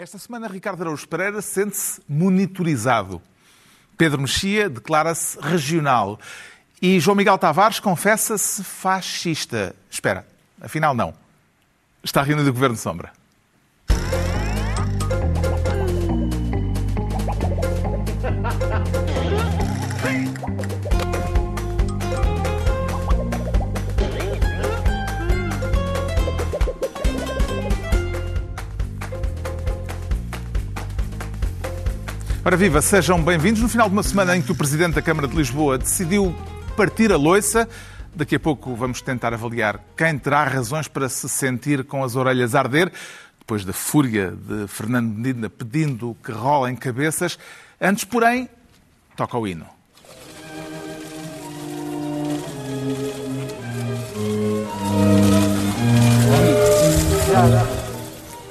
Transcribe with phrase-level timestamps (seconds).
[0.00, 3.20] Esta semana, Ricardo Araújo Pereira sente-se monitorizado.
[3.96, 6.20] Pedro Mexia declara-se regional.
[6.80, 9.74] E João Miguel Tavares confessa-se fascista.
[9.90, 10.24] Espera,
[10.60, 11.12] afinal não.
[12.00, 13.12] Está reunido o Governo Sombra.
[32.48, 33.60] Ora viva, sejam bem-vindos.
[33.60, 36.34] No final de uma semana em que o Presidente da Câmara de Lisboa decidiu
[36.78, 37.68] partir a loiça,
[38.14, 42.54] daqui a pouco vamos tentar avaliar quem terá razões para se sentir com as orelhas
[42.54, 42.90] a arder,
[43.38, 47.38] depois da fúria de Fernando Medina pedindo que rolem cabeças.
[47.78, 48.48] Antes, porém,
[49.14, 49.66] toca o hino.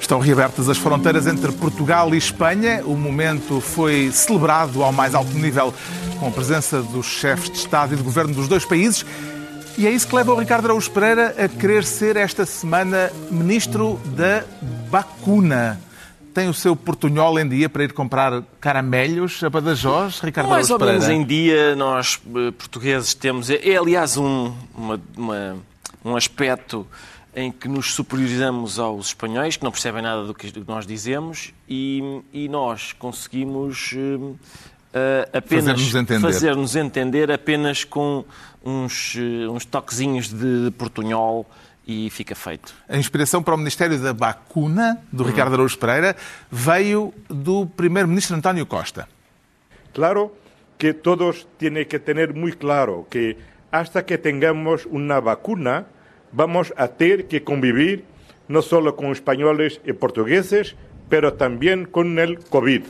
[0.08, 2.80] Estão reabertas as fronteiras entre Portugal e Espanha.
[2.86, 5.74] O momento foi celebrado ao mais alto nível
[6.18, 9.04] com a presença dos chefes de Estado e de Governo dos dois países.
[9.76, 14.00] E é isso que leva o Ricardo Araújo Pereira a querer ser esta semana ministro
[14.16, 14.44] da
[14.90, 15.78] vacuna.
[16.32, 20.84] Tem o seu portunhol em dia para ir comprar caramelhos a Badajoz, Ricardo Mais Araújo
[20.86, 21.22] ou menos Pereira?
[21.22, 23.50] em dia nós eh, portugueses temos...
[23.50, 25.56] É, é, aliás um, uma- uma-
[26.02, 26.86] um aspecto
[27.34, 32.22] em que nos superiorizamos aos espanhóis, que não percebem nada do que nós dizemos, e,
[32.32, 33.94] e nós conseguimos
[34.92, 36.20] eh, apenas Fazer-nos entender.
[36.20, 38.24] fazer-nos entender apenas com
[38.64, 41.46] uns, eh, uns toquezinhos de portunhol
[41.86, 42.74] e fica feito.
[42.88, 46.16] A inspiração para o Ministério da Vacuna, do Ricardo Araújo Pereira,
[46.50, 49.08] veio do primeiro-ministro António Costa.
[49.94, 50.32] Claro
[50.76, 53.36] que todos tienen que tener muy claro que
[53.72, 55.86] hasta que tengamos una vacuna
[56.32, 58.04] vamos a tener que convivir
[58.48, 60.74] no solo con españoles y portugueses,
[61.08, 62.82] pero también con el COVID.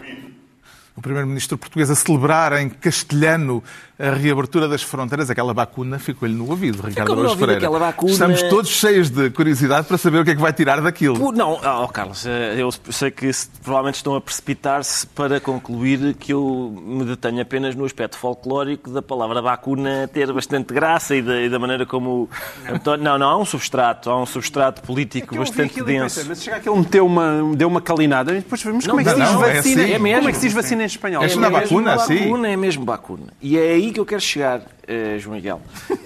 [0.96, 3.62] O primeiro-ministro português a celebrar em castelhano
[3.98, 7.58] a reabertura das fronteiras, aquela vacuna ficou-lhe no ouvido, Ricardo Araújo Pereira.
[7.58, 8.12] aquela vacuna.
[8.12, 11.18] Estamos todos cheios de curiosidade para saber o que é que vai tirar daquilo.
[11.18, 13.28] Por- Não, oh, Carlos, eh, eu sei que
[13.62, 19.02] provavelmente estão a precipitar-se para concluir que eu me detenho apenas no aspecto folclórico da
[19.02, 22.28] palavra vacuna ter bastante graça e da, e da maneira como.
[22.70, 26.14] o António- Não, não, há um substrato, há um substrato político ouvi bastante denso.
[26.16, 29.00] pensei, mas chega que ele meteu uma, deu uma calinada e depois vemos Não, como
[29.00, 29.82] é que se não, diz não, é vacina.
[29.82, 29.92] assim.
[29.92, 30.16] É mesmo.
[30.18, 31.22] Como é que se diz vacina em espanhol?
[31.22, 32.18] É É mesmo vacuna, sim.
[32.18, 33.26] vacuna, é mesmo vacuna.
[33.42, 35.60] E é aí que eu quero chegar, eh, João Miguel.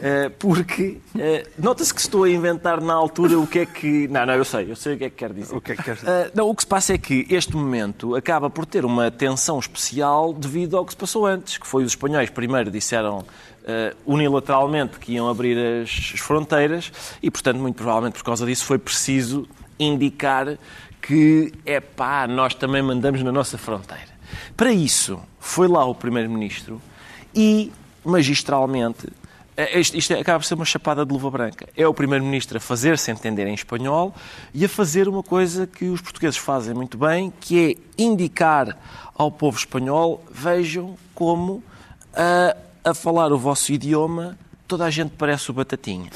[0.04, 4.08] Eh, porque eh, nota-se que estou a inventar na altura o que é que.
[4.08, 5.54] Não, não, eu sei, eu sei o que é que quero dizer.
[5.54, 6.32] O que é que queres dizer?
[6.34, 10.32] Não, o que se passa é que este momento acaba por ter uma tensão especial
[10.32, 13.24] devido ao que se passou antes, que foi os espanhóis primeiro disseram
[13.64, 16.90] eh, unilateralmente que iam abrir as, as fronteiras
[17.22, 19.46] e, portanto, muito provavelmente por causa disso foi preciso
[19.78, 20.58] indicar
[21.00, 24.10] que, é pá, nós também mandamos na nossa fronteira.
[24.56, 26.82] Para isso, foi lá o Primeiro-Ministro
[27.34, 27.72] e,
[28.04, 29.08] magistralmente,
[29.56, 31.68] eh, isto, isto acaba por ser uma chapada de luva branca.
[31.76, 34.14] É o Primeiro-Ministro a fazer-se entender em espanhol
[34.54, 38.76] e a fazer uma coisa que os portugueses fazem muito bem, que é indicar
[39.14, 41.62] ao povo espanhol, vejam como
[42.14, 42.56] a,
[42.90, 44.38] a falar o vosso idioma
[44.72, 46.10] toda a gente parece o Batatinha.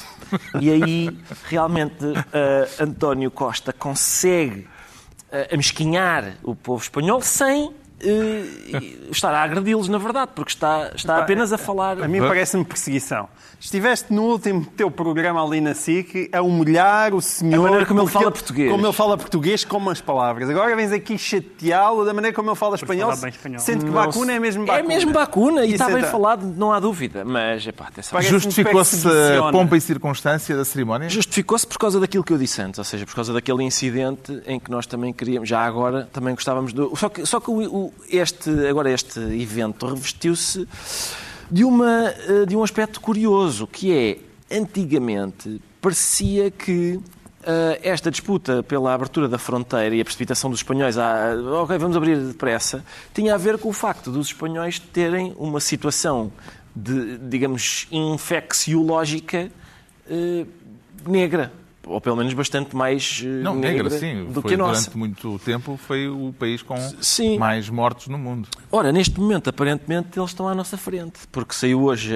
[0.59, 2.03] E aí, realmente,
[2.33, 4.67] eh, António Costa consegue
[5.31, 8.43] eh, amesquinhar o povo espanhol sem eh,
[9.11, 12.01] estar a agredi-los, na verdade, porque está, está apenas a falar.
[12.01, 13.27] A mim parece-me perseguição.
[13.59, 17.59] Estiveste no último teu programa ali na SIC a humilhar o senhor...
[17.59, 18.71] A maneira como ele fala português.
[18.71, 20.47] Como ele fala português com as palavras.
[20.47, 23.59] Agora vens aqui chateá-lo da maneira como ele fala espanhol, espanhol.
[23.59, 24.79] sendo que se- é mesmo vacuna.
[24.79, 27.25] É mesmo vacuna e Isso está bem então- falado, não há dúvida.
[27.25, 28.21] Mas, epá, atenção.
[28.21, 29.51] Justificou-se a perseguiciona.
[29.51, 31.09] pompa e circunstância da cerimónia?
[31.09, 34.59] Justificou-se por causa daquilo que eu disse antes, ou seja, por causa daquele incidente em
[34.59, 36.95] que nós também queríamos, já agora, também gostávamos do.
[36.95, 40.67] Só que, só que o- este, agora este evento revestiu-se
[41.49, 46.99] de, eh, de um aspecto curioso, que é, antigamente, parecia que
[47.43, 51.95] eh, esta disputa pela abertura da fronteira e a precipitação dos espanhóis a, ok, vamos
[51.95, 52.83] abrir depressa,
[53.13, 56.29] tinha a ver com o facto dos espanhóis terem uma situação
[56.75, 59.49] de, digamos, infecciológica
[60.09, 60.45] eh,
[61.07, 61.51] negra.
[61.87, 64.25] Ou pelo menos bastante mais eh, Não, negra, negra, sim.
[64.25, 64.81] do Foi, que a nossa.
[64.81, 67.37] durante muito tempo foi o país com Sim.
[67.37, 68.47] mais mortos no mundo.
[68.71, 72.13] Ora, neste momento, aparentemente, eles estão à nossa frente, porque saiu hoje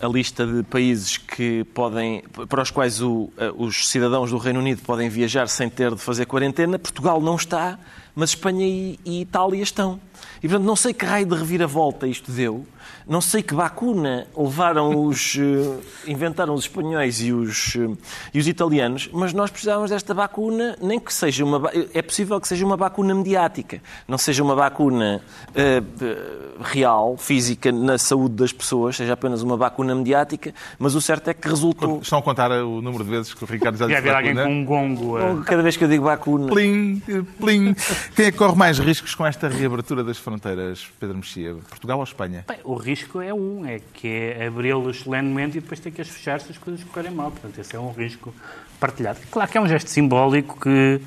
[0.00, 4.38] a, a lista de países que podem, para os quais o- a- os cidadãos do
[4.38, 6.78] Reino Unido podem viajar sem ter de fazer quarentena.
[6.78, 7.78] Portugal não está,
[8.14, 10.00] mas Espanha e, e Itália estão.
[10.42, 12.64] E, portanto, não sei que raio de reviravolta isto deu,
[13.06, 15.36] Não sei que vacuna levaram os.
[15.40, 17.90] eh, inventaram os espanhóis e os, eh,
[18.32, 21.70] e os italianos, mas nós precisávamos desta vacuna, nem que seja uma.
[21.92, 25.20] É possível que seja uma vacuna mediática, não seja uma vacuna
[25.54, 26.16] eh, eh,
[26.62, 31.34] real, física, na saúde das pessoas, seja apenas uma vacuna mediática, mas o certo é
[31.34, 32.00] que resultou.
[32.00, 34.48] Estão a contar o número de vezes que o Ricardo já disse haver alguém vacuna?
[34.54, 35.16] com um gongo.
[35.18, 36.50] a- Cada vez que eu digo vacuna.
[36.52, 37.02] Plim,
[37.38, 37.74] plim.
[38.14, 41.54] Quem é corre mais riscos com esta reabertura das fronteiras, Pedro Mexia?
[41.68, 42.44] Portugal ou Espanha?
[42.48, 46.08] Bem, o risco é um, é que é abri-las solenemente e depois ter que as
[46.08, 47.30] fechar se as coisas correrem mal.
[47.30, 48.34] Portanto, esse é um risco
[48.78, 49.18] partilhado.
[49.30, 51.00] Claro que é um gesto simbólico que,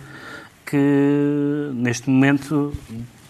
[0.65, 2.73] que neste momento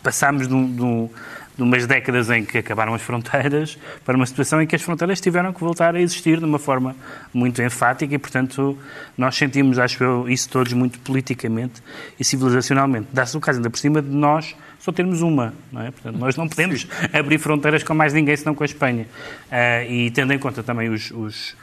[0.01, 1.09] passámos de, um- de um-
[1.57, 5.19] de umas décadas em que acabaram as fronteiras para uma situação em que as fronteiras
[5.19, 6.95] tiveram que voltar a existir de uma forma
[7.33, 8.77] muito enfática e, portanto,
[9.17, 11.81] nós sentimos, acho eu, isso todos muito politicamente
[12.19, 13.07] e civilizacionalmente.
[13.11, 15.89] Dá-se o caso, ainda por cima de nós só termos uma, não é?
[15.91, 19.07] Portanto, nós não podemos abrir fronteiras com mais ninguém senão com a Espanha.
[19.51, 21.09] Ah, e tendo em conta também os...
[21.11, 21.55] os-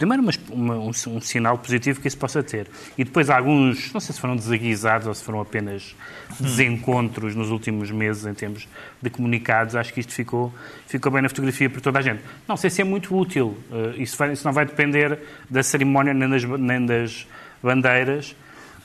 [0.00, 2.66] Primeiro, uma- uma- um, um sinal positivo que isso possa ter.
[2.96, 5.94] E depois alguns, não sei se foram desaguisados ou se foram apenas
[6.40, 8.66] desencontros nos últimos meses em termos
[9.02, 10.52] de comunicados, acho que isto ficou,
[10.86, 12.22] ficou bem na fotografia para toda a gente.
[12.48, 15.18] Não sei se é muito útil, eh, isso, vai- isso não vai depender
[15.50, 17.26] da cerimónia nem das, nem das
[17.62, 18.34] bandeiras,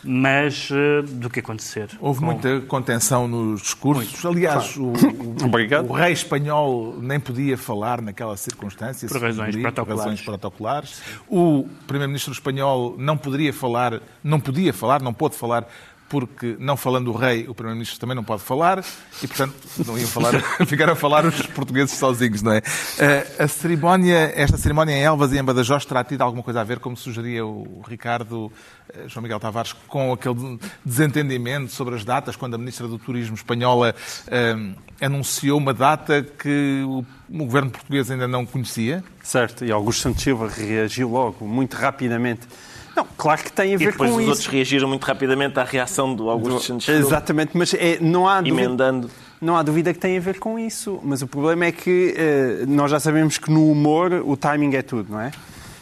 [0.06, 1.90] mas eh, do que acontecer.
[2.00, 4.24] Houve Com- muita contenção nos discursos.
[4.25, 5.90] Aliás, o, o- Obrigado.
[5.90, 9.07] o rei espanhol nem podia falar naquela circunstância.
[9.07, 10.02] Por razões podia, protocolares.
[10.04, 11.02] Por razões protocolares.
[11.28, 15.68] O primeiro-ministro espanhol não poderia falar, não podia falar, não pôde falar,
[16.07, 18.84] porque não falando o rei, o primeiro-ministro também não pode falar
[19.24, 19.56] e, portanto,
[19.86, 20.34] não iam falar,
[20.66, 22.62] ficaram a falar os portugueses sozinhos, não é?
[23.00, 26.63] Eh, A cerimónia, esta cerimónia em Elvas e em Badajoz terá tido alguma coisa a
[26.63, 28.52] ver, como sugeria o Ricardo
[28.94, 33.36] eh, João Miguel Tavares, com aquele desentendimento sobre as datas, quando a Ministra do Turismo
[33.36, 33.96] espanhola
[34.28, 34.56] eh,
[35.02, 39.04] anunciou uma data que o, o governo português ainda não conhecia?
[39.24, 42.48] Certo, e Augusto Santos Silva reagiu logo, muito rapidamente.
[42.95, 44.30] Não, claro que tem a E ver depois com os isso.
[44.31, 48.39] outros reagiram muito rapidamente à reação do Augusto Santos Silva, Exatamente, mas é, não há
[48.42, 48.62] dúvida.
[48.62, 49.09] emendando.
[49.42, 52.63] Não há dúvida que tem a ver com isso, mas o problema é que eh,
[52.68, 55.31] nós já sabemos que no humor o timing é tudo, não é?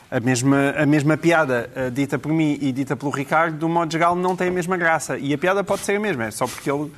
[0.10, 3.92] A mesma, a mesma piada eh, dita por mim e dita pelo Ricardo, do modo
[3.92, 5.18] geral, não tem a mesma graça.
[5.18, 6.92] E a piada pode ser a mesma, é só porque ele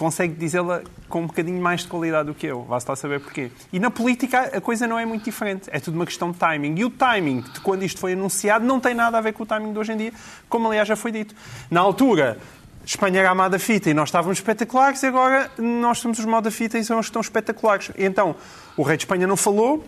[0.00, 0.80] consegue dizê-la
[1.10, 2.66] com um bocadinho mais de qualidade do que eu.
[2.70, 3.50] Lá saber porquê.
[3.70, 5.68] E na política a coisa não é muito diferente.
[5.70, 6.74] É tudo uma questão de timing.
[6.78, 9.46] E o timing de quando isto foi anunciado não tem nada a ver com o
[9.46, 10.12] timing de hoje em dia,
[10.48, 11.34] como aliás já foi dito.
[11.70, 12.38] Na altura,
[12.82, 16.24] Espanha era a má da fita e nós estávamos espetaculares e agora nós somos os
[16.24, 17.90] mal da fita e são os que estão espetaculares.
[17.98, 18.34] Então,
[18.78, 19.84] o rei de Espanha não falou,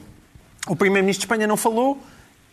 [0.69, 1.99] o primeiro-ministro de Espanha não falou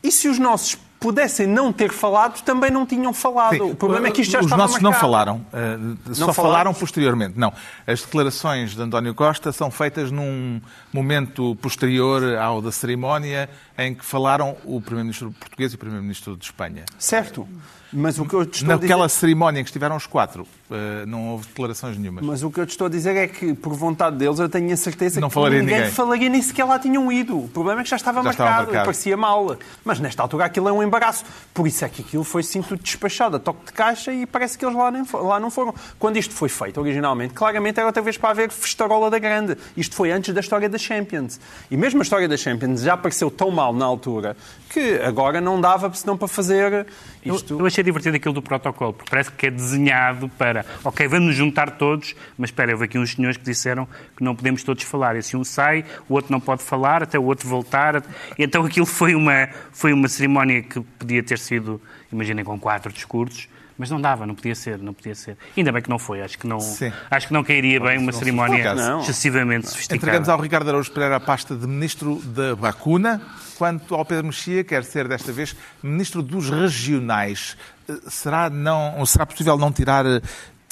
[0.02, 3.54] e se os nossos pudessem não ter falado, também não tinham falado.
[3.56, 5.12] Sim, o problema é que isto já Os estava nossos não marcado.
[5.12, 5.78] falaram, eh,
[6.14, 6.34] só falaram?
[6.34, 7.40] falaram posteriormente.
[7.40, 7.54] Não.
[7.88, 10.60] As declarações de António Costa são feitas num
[10.92, 16.44] momento posterior ao da cerimónia em que falaram o Primeiro-Ministro português e o Primeiro-Ministro de
[16.46, 16.84] Espanha.
[16.98, 17.48] Certo.
[17.92, 19.18] Mas o que eu te estou Naquela dizer...
[19.20, 22.24] cerimónia em que estiveram os quatro, eh, não houve declarações nenhumas.
[22.24, 24.72] Mas o que eu te estou a dizer é que, por vontade deles, eu tenho
[24.72, 25.90] a certeza Não que ninguém ninguém.
[25.90, 27.36] falaria nem sequer lá tinham ido.
[27.46, 28.84] O problema é que já estava, Já marcado, estava marcado.
[28.84, 29.58] e parecia mal.
[29.84, 31.24] Mas nesta altura aquilo é um embaraço.
[31.54, 34.58] Por isso é que aquilo foi sim tudo despachado a toque de caixa e parece
[34.58, 35.74] que eles lá, nem, lá não foram.
[35.98, 39.58] Quando isto foi feito originalmente, claramente era outra vez para haver festarola da grande.
[39.78, 41.40] Isto foi antes da história da Champions.
[41.72, 44.36] E mesmo a história da Champions já pareceu tão mal na altura
[44.70, 46.86] que agora não dava senão para fazer
[47.26, 47.60] Eu, isto.
[47.60, 51.72] eu achei divertido aquilo do protocolo, porque parece que é desenhado para, ok, vamos juntar
[51.72, 55.16] todos, mas espera, houve aqui uns senhores que disseram que não podemos todos falar.
[55.16, 58.04] E se um sai, o outro não pode falar, até o outro voltar.
[58.38, 61.82] Então aquilo foi uma, foi uma cerimónia que podia ter sido,
[62.12, 65.38] imaginem, com quatro discursos, mas não dava, não podia ser, não podia ser.
[65.56, 66.92] Ainda bem que não foi, acho que não, Sim.
[67.10, 69.00] acho que não cairia bem uma cerimónia Não.
[69.02, 69.96] excessivamente sofisticada.
[69.98, 73.22] Entregamos ao Ricardo Araújo Pereira a pasta de Ministro da Vacuna,
[73.58, 77.56] quanto ao Pedro Mexia quer ser desta vez Ministro dos Regionais.
[77.88, 80.22] Eh, Será, não, será possível não tirar eh,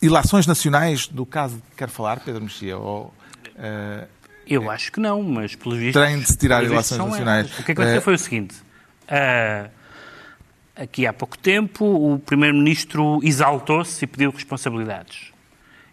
[0.01, 2.77] ilações nacionais do caso que quer falar, Pedro Mexia?
[2.77, 3.13] Ou,
[3.57, 4.05] eh,
[4.45, 6.01] Eu acho que não, mas pelos vistos.
[6.05, 7.47] Tem de se tirar são nacionais.
[7.47, 7.59] elas.
[7.59, 8.55] O que aconteceu Eh, foi o seguinte.
[9.07, 9.69] ah,
[10.77, 15.31] aqui há pouco tempo, o Primeiro-Ministro exaltou-se e pediu responsabilidades.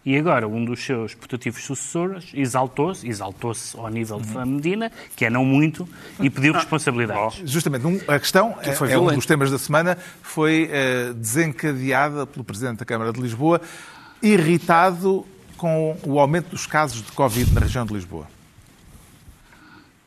[0.06, 5.24] E agora, um dos seus putativos sucessores exaltou-se, exaltou-se ao nível de Fernando Medina, que
[5.24, 5.88] é não muito,
[6.20, 7.40] e pediu responsabilidades.
[7.50, 12.26] Justamente, um- a questão é, foi é um dos temas da semana, foi eh, desencadeada
[12.26, 13.62] pelo Presidente da Câmara de Lisboa,
[14.22, 15.26] irritado
[15.56, 18.26] com o aumento dos casos de Covid na região de Lisboa.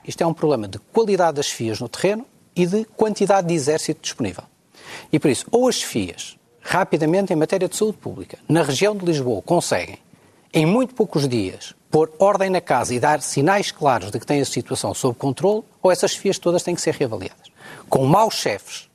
[0.08, 2.24] Isto é um problema de qualidade das FIAs no terreno
[2.56, 4.44] e de quantidade de exército disponível.
[5.12, 9.06] E por isso, ou as FIAs, rapidamente em matéria de saúde pública, na região de
[9.06, 9.98] Lisboa, conseguem,
[10.54, 14.42] em muito poucos dias, pôr ordem na casa e dar sinais claros de que tem
[14.42, 17.48] a situação sob controle, ou essas chefias todas têm que ser reavaliadas.
[17.90, 18.90] Com maus chefes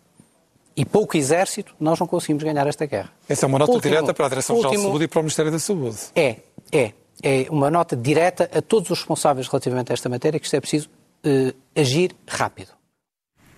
[0.77, 3.11] e pouco exército, nós não conseguimos ganhar esta guerra.
[3.29, 5.53] Essa é uma nota último, direta para a Direção-Geral de Saúde e para o Ministério
[5.53, 5.99] da Saúde.
[6.15, 6.37] É,
[6.71, 6.93] é.
[7.23, 10.61] É uma nota direta a todos os responsáveis relativamente a esta matéria que isto é
[10.61, 10.89] preciso
[11.25, 12.71] uh, agir rápido.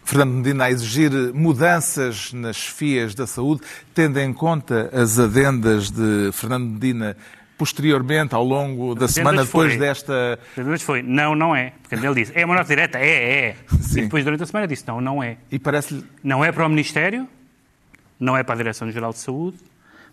[0.04, 3.62] Fernando Medina a exigir mudanças nas FIAs da saúde,
[3.94, 7.16] tendo em conta as adendas de Fernando Medina
[7.56, 9.78] posteriormente, ao longo da semana, depois foi.
[9.78, 10.38] desta.
[10.56, 11.73] Depois foi, não, não é.
[11.82, 12.99] Porque ele disse, é uma nota direta?
[12.99, 13.56] É, é.
[13.80, 14.00] Sim.
[14.00, 15.37] E depois, durante a semana, disse, não, não é.
[15.50, 17.28] E parece Não é para o Ministério,
[18.18, 19.58] não é para a Direção-Geral de Saúde.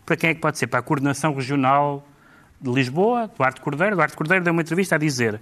[0.05, 0.67] Para quem é que pode ser?
[0.67, 2.07] Para a Coordenação Regional
[2.59, 3.95] de Lisboa, Duarte Cordeiro.
[3.95, 5.39] Duarte Cordeiro deu uma entrevista a dizer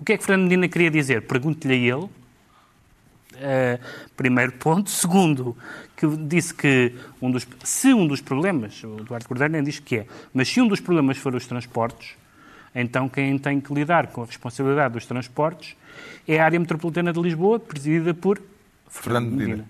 [0.00, 1.22] o que é que Fernando Medina queria dizer.
[1.22, 2.08] Pergunte-lhe a ele
[4.16, 4.90] primeiro ponto.
[4.90, 5.56] Segundo,
[5.96, 9.98] que disse que um dos, se um dos problemas, o Eduardo Cordeiro nem diz que
[9.98, 12.16] é, mas se um dos problemas for os transportes,
[12.74, 15.76] então quem tem que lidar com a responsabilidade dos transportes
[16.26, 18.40] é a área metropolitana de Lisboa, presidida por
[18.88, 19.64] Fernando Medina.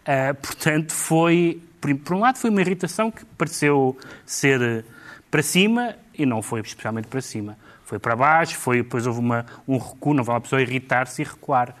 [0.00, 4.84] Uh, portanto, foi, por um lado, foi uma irritação que pareceu ser
[5.30, 7.56] para cima e não foi especialmente para cima.
[7.84, 11.24] Foi para baixo, foi, depois houve uma, um recuo, não vale a pessoa irritar-se e
[11.24, 11.74] recuar.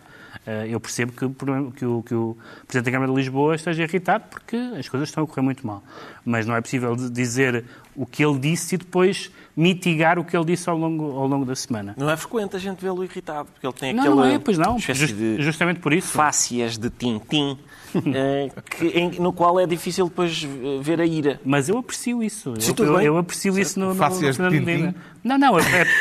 [0.46, 1.28] Eh, eu percebo que,
[1.76, 5.24] que, o, que o Presidente da Câmara de Lisboa esteja irritado porque as coisas estão
[5.24, 5.82] a correr muito mal.
[6.24, 10.46] Mas não é possível dizer o que ele disse e depois mitigar o que ele
[10.46, 11.94] disse ao longo, ao longo da semana.
[11.96, 14.58] Não é frequente a gente vê-lo irritado, porque ele tem não, aquela não é, pois
[14.58, 16.08] não, just, justamente por isso.
[16.08, 17.58] fácias de tintim,
[17.94, 21.40] eh, que, em, no qual é difícil depois eh, ver a ira.
[21.44, 22.54] Mas eu aprecio isso.
[22.58, 24.94] Sim, eu, eu, eu, aprecio isso no, no, Fácias no, de tintim?
[25.22, 25.54] Não, não,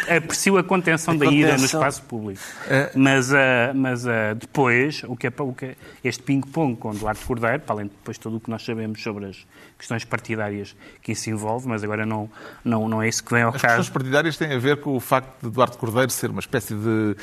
[0.09, 1.49] aprecio a contenção a da contenção.
[1.49, 2.41] ira no espaço público.
[2.67, 2.91] É.
[2.95, 3.35] Mas, uh,
[3.75, 7.75] mas uh, depois, o que é, o que é, este ping-pong com Duarte Cordeiro, para
[7.75, 9.45] além de depois tudo o que nós sabemos sobre as
[9.77, 12.29] questões partidárias que isso envolve, mas agora não,
[12.63, 13.65] não, não é isso que vem ao As caso.
[13.65, 16.73] As questões partidárias têm a ver com o facto de Eduardo Cordeiro ser uma espécie
[16.73, 17.15] de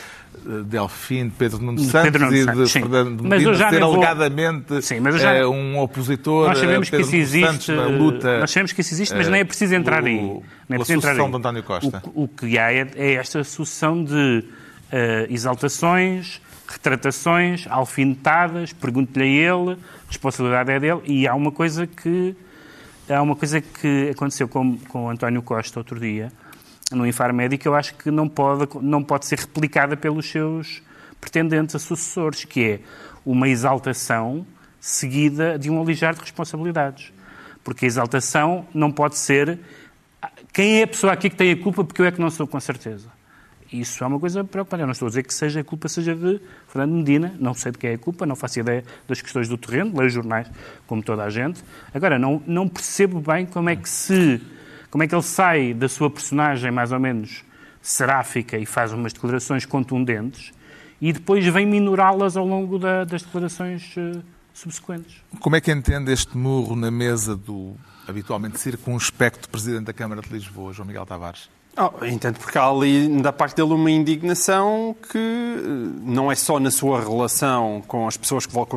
[0.65, 3.95] Delfim de Pedro Nuno Santos Pedro Nuno e de Santos, Fernando Medina ser vou...
[3.95, 5.35] alegadamente sim, mas já...
[5.35, 8.41] é, um opositor nós sabemos a Pedro que isso existe, na luta.
[8.41, 10.17] Nós sabemos que isso existe, mas nem é preciso entrar aí.
[10.17, 11.31] Nem é preciso entrar aí.
[11.31, 12.03] de António Costa.
[12.15, 14.45] O, o que há é, é, esta sucessão de
[14.93, 21.87] uh, exaltações, retratações, alfinetadas, pergunte-lhe a ele, a responsabilidade é dele, e há uma coisa
[21.87, 22.35] que
[23.09, 26.33] há uma coisa que aconteceu com, com o António Costa outro dia,
[26.91, 30.83] no Infarmed, que eu acho que não pode, não pode ser replicada pelos seus
[31.21, 32.81] pretendentes a sucessores, que é
[33.25, 34.47] uma exaltação
[34.81, 37.13] seguida de um alijar de responsabilidades.
[37.63, 39.59] Porque a exaltação não pode ser
[40.53, 42.47] quem é a pessoa aqui que tem a culpa porque eu é que não sou
[42.47, 43.18] com certeza.
[43.73, 44.81] Isso é uma coisa preocupante.
[44.81, 47.73] Eu não estou a dizer que seja a culpa seja de Fernando Medina, não sei
[47.73, 50.51] de quem é a culpa, não faço ideia das questões do terreno, leio jornais
[50.87, 51.63] como toda a gente.
[51.93, 54.41] Agora, não, não percebo bem como é que se.
[54.91, 57.45] como é que ele sai da sua personagem mais ou menos
[57.81, 60.53] seráfica e faz umas declarações contundentes
[61.01, 64.23] e depois vem minorá-las ao longo da, das declarações uh,
[64.53, 65.23] subsequentes.
[65.41, 70.29] Como é que entende este murro na mesa do habitualmente circunspecto Presidente da Câmara de
[70.31, 71.49] Lisboa, João Miguel Tavares?
[71.81, 76.59] Oh, entendo porque há ali, da parte dele, uma indignação que eh, não é só
[76.59, 78.77] na sua relação com as pessoas que votam,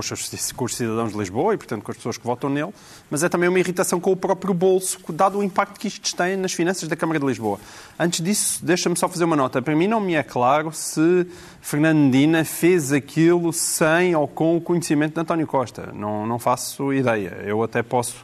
[0.56, 2.72] com os, cidadãos de Lisboa e, portanto, com as pessoas que votam nele,
[3.10, 6.38] mas é também uma irritação com o próprio bolso, dado o impacto que isto tem
[6.38, 7.60] nas finanças da Câmara de Lisboa.
[7.98, 9.64] Antes disso, deixa-me só fazer uma nota.
[9.64, 11.26] Para mim não me é claro se
[11.60, 12.12] Fernando
[12.46, 15.92] fez aquilo sem ou com o conhecimento de António Costa.
[15.92, 17.42] Não, não faço ideia.
[17.44, 18.16] Eu até posso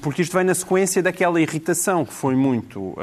[0.00, 2.96] porque isto vem na sequência daquela irritação que foi muito uh,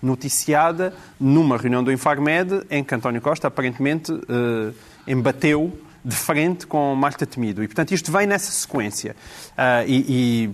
[0.00, 4.74] noticiada numa reunião do Infarmed, em que António Costa aparentemente uh,
[5.06, 5.72] embateu
[6.04, 7.62] de frente com Marta Temido.
[7.62, 9.16] E, portanto, isto vem nessa sequência.
[9.52, 10.50] Uh, e, e,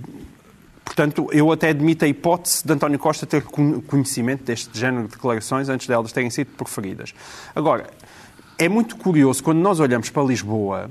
[0.84, 5.68] portanto, eu até admito a hipótese de António Costa ter conhecimento deste género de declarações
[5.68, 7.14] antes delas terem sido proferidas.
[7.54, 7.88] Agora,
[8.58, 10.90] é muito curioso quando nós olhamos para Lisboa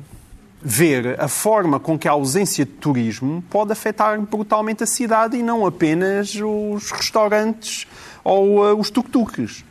[0.70, 5.42] ver a forma com que a ausência de turismo pode afetar brutalmente a cidade e
[5.42, 7.88] não apenas os restaurantes
[8.22, 9.64] ou uh, os tuk-tuks.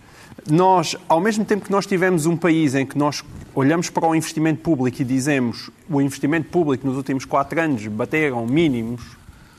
[0.49, 3.23] Nós, ao mesmo tempo que nós tivemos um país em que nós
[3.55, 8.47] olhamos para o investimento público e dizemos o investimento público nos últimos quatro anos bateram
[8.47, 9.03] mínimos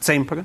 [0.02, 0.44] sempre,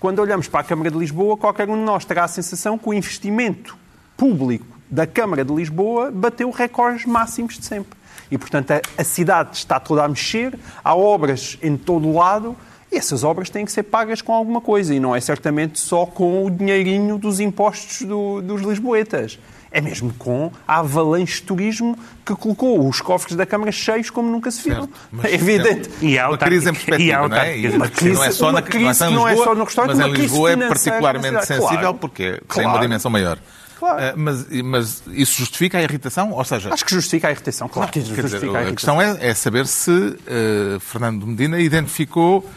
[0.00, 2.88] quando olhamos para a Câmara de Lisboa, qualquer um de nós terá a sensação que
[2.88, 3.76] o investimento
[4.16, 8.01] público da Câmara de Lisboa bateu recordes máximos de sempre.
[8.32, 12.56] E, portanto, a, a cidade está toda a mexer, há obras em todo o lado
[12.90, 16.06] e essas obras têm que ser pagas com alguma coisa e não é certamente só
[16.06, 19.38] com o dinheirinho dos impostos do, dos lisboetas.
[19.70, 24.30] É mesmo com a avalanche de turismo que colocou os cofres da Câmara cheios como
[24.30, 24.88] nunca se viram.
[25.24, 25.90] é evidente.
[26.00, 27.68] E há uma crise em perspectiva, não é?
[27.68, 30.52] uma crise, não é só, na, crise não é só no restaurante, mas em Lisboa
[30.52, 32.62] é particularmente sensível claro, porque claro.
[32.62, 33.38] tem uma dimensão maior.
[33.82, 34.16] Claro.
[34.16, 36.30] Uh, mas, mas, isso justifica a irritação?
[36.30, 38.68] Ou seja, Acho que justifica a irritação, claro que justifica dizer, a irritação.
[38.68, 42.48] A questão é, é saber se uh, Fernando Medina identificou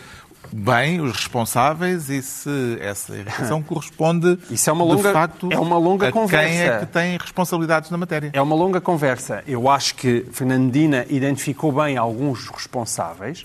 [0.54, 5.60] bem os responsáveis e se essa irritação corresponde Isso é uma longa, de facto é
[5.60, 6.48] uma longa a conversa.
[6.48, 8.30] quem é que tem responsabilidades na matéria.
[8.32, 9.44] É uma longa conversa.
[9.48, 13.42] Eu acho que Fernandina identificou bem alguns responsáveis.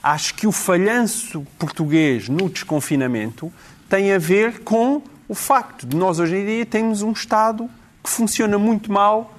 [0.00, 3.52] Acho que o falhanço português no desconfinamento
[3.88, 7.68] tem a ver com o facto de nós hoje em dia termos um Estado
[8.02, 9.32] que funciona muito mal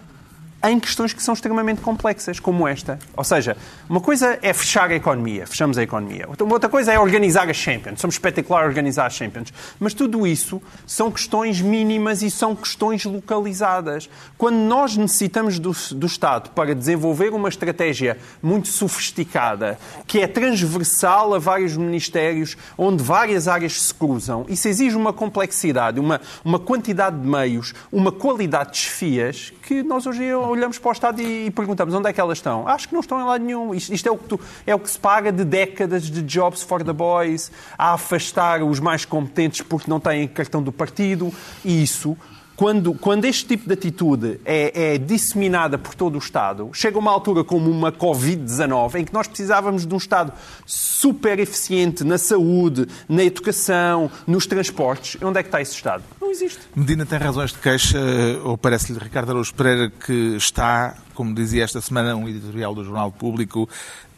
[0.72, 3.00] em questões que são extremamente complexas, como esta.
[3.16, 3.58] Ou seja,
[3.90, 6.28] uma coisa é fechar a economia, fechamos a economia.
[6.28, 8.00] Outra coisa é organizar as Champions.
[8.00, 9.54] Somos espetacular a organizar as Champions.
[9.80, 14.10] Mas tudo isso são questões mínimas e são questões localizadas.
[14.38, 21.34] Quando nós necessitamos do, do Estado para desenvolver uma estratégia muito sofisticada, que é transversal
[21.34, 27.20] a vários ministérios, onde várias áreas se cruzam, isso exige uma complexidade, uma, uma quantidade
[27.20, 30.24] de meios, uma qualidade de chefias que nós hoje
[30.56, 32.68] olhamos para o Estado e perguntamos onde é que elas estão.
[32.68, 33.74] Acho que não estão em lado nenhum.
[33.74, 36.62] Isto, isto é, o que tu, é o que se paga de décadas de jobs
[36.64, 41.34] for the boys, a afastar os mais competentes porque não têm cartão do partido.
[41.64, 42.18] E isso
[42.56, 47.12] quando, quando, este tipo de atitude é, é, disseminada por todo o Estado, chega uma
[47.12, 50.32] altura como uma Covid-19, em que nós precisávamos de um Estado
[50.66, 55.22] super eficiente na saúde, na educação, nos transportes.
[55.22, 56.04] Onde é que está esse Estado?
[56.20, 56.60] Não existe.
[56.76, 58.00] Medina tem razões de queixa,
[58.44, 63.12] ou parece-lhe Ricardo Araújo Pereira que está, como dizia esta semana um editorial do Jornal
[63.12, 63.68] Público,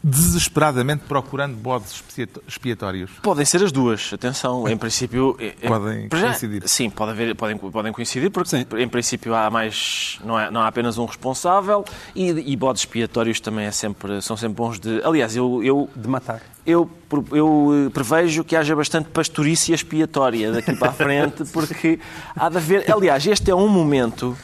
[0.02, 2.02] desesperadamente procurando bodes
[2.46, 3.10] expiatórios?
[3.22, 4.68] Podem ser as duas, atenção.
[4.68, 5.36] Em princípio.
[5.66, 6.68] Podem já, coincidir.
[6.68, 8.66] Sim, pode haver, podem, podem coincidir, porque sim.
[8.78, 10.18] em princípio há mais.
[10.24, 14.36] Não, é, não há apenas um responsável e, e bodes expiatórios também é sempre, são
[14.36, 15.00] sempre bons de.
[15.04, 15.62] Aliás, eu.
[15.62, 16.42] eu de matar.
[16.66, 16.90] Eu,
[17.32, 21.98] eu eh, prevejo que haja bastante pastorícia expiatória daqui para a frente, porque
[22.36, 22.92] há de haver.
[22.92, 24.36] Aliás, este é um momento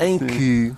[0.00, 0.26] em sim.
[0.26, 0.72] que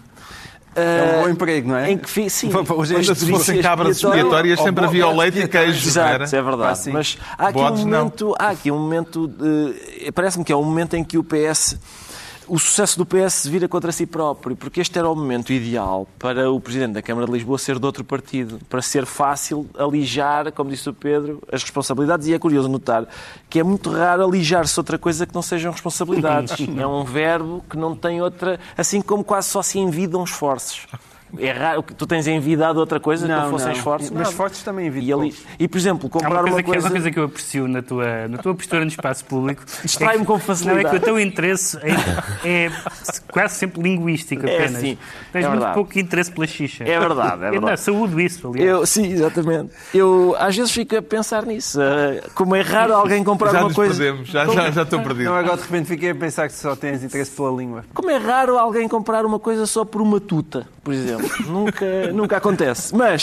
[0.76, 1.90] é um bom emprego, não é?
[1.90, 5.88] Em que, sim, hoje se fossem cabras expiatórias, sempre havia o leite e queijo.
[5.88, 6.90] Exato, é verdade.
[6.90, 9.30] Mas há aqui, um momento, há aqui um momento,
[10.14, 11.78] parece-me que é um momento em que o PS
[12.48, 16.50] o sucesso do PS vira contra si próprio, porque este era o momento ideal para
[16.50, 20.70] o Presidente da Câmara de Lisboa ser de outro partido, para ser fácil alijar, como
[20.70, 22.26] disse o Pedro, as responsabilidades.
[22.26, 23.06] E é curioso notar
[23.48, 26.56] que é muito raro alijar-se outra coisa que não sejam responsabilidades.
[26.76, 30.86] é um verbo que não tem outra, assim como quase só se envidam esforços.
[31.38, 34.10] É raro que tu tens envidado outra coisa não, que não fossem esforços.
[34.10, 35.24] Mas esforços também envidam.
[35.24, 36.62] E, ali, e, por exemplo, comprar uma coisa, uma coisa...
[36.62, 39.64] Que, uma coisa que eu aprecio na tua, na tua postura no espaço público.
[39.82, 40.82] Distrai-me é com facilidade.
[40.82, 42.72] Não, é que o teu interesse é, é
[43.30, 44.76] quase sempre linguístico é apenas.
[44.76, 44.98] É, sim,
[45.32, 45.74] Tens é muito verdade.
[45.74, 46.84] pouco interesse pela xixa.
[46.84, 47.72] É verdade, é verdade.
[47.72, 48.70] Eu saúde isso, aliás.
[48.70, 49.72] Eu, sim, exatamente.
[49.94, 51.78] Eu às vezes fico a pensar nisso.
[51.80, 53.94] Uh, como é raro alguém comprar já uma coisa.
[53.94, 54.28] Perdemos.
[54.28, 55.24] Já, já, já estou perdido.
[55.24, 57.84] Não, agora de repente fiquei a pensar que só tens interesse pela língua.
[57.94, 61.25] Como é raro alguém comprar uma coisa só por uma tuta, por exemplo.
[61.46, 62.94] Nunca nunca acontece.
[62.94, 63.22] Mas,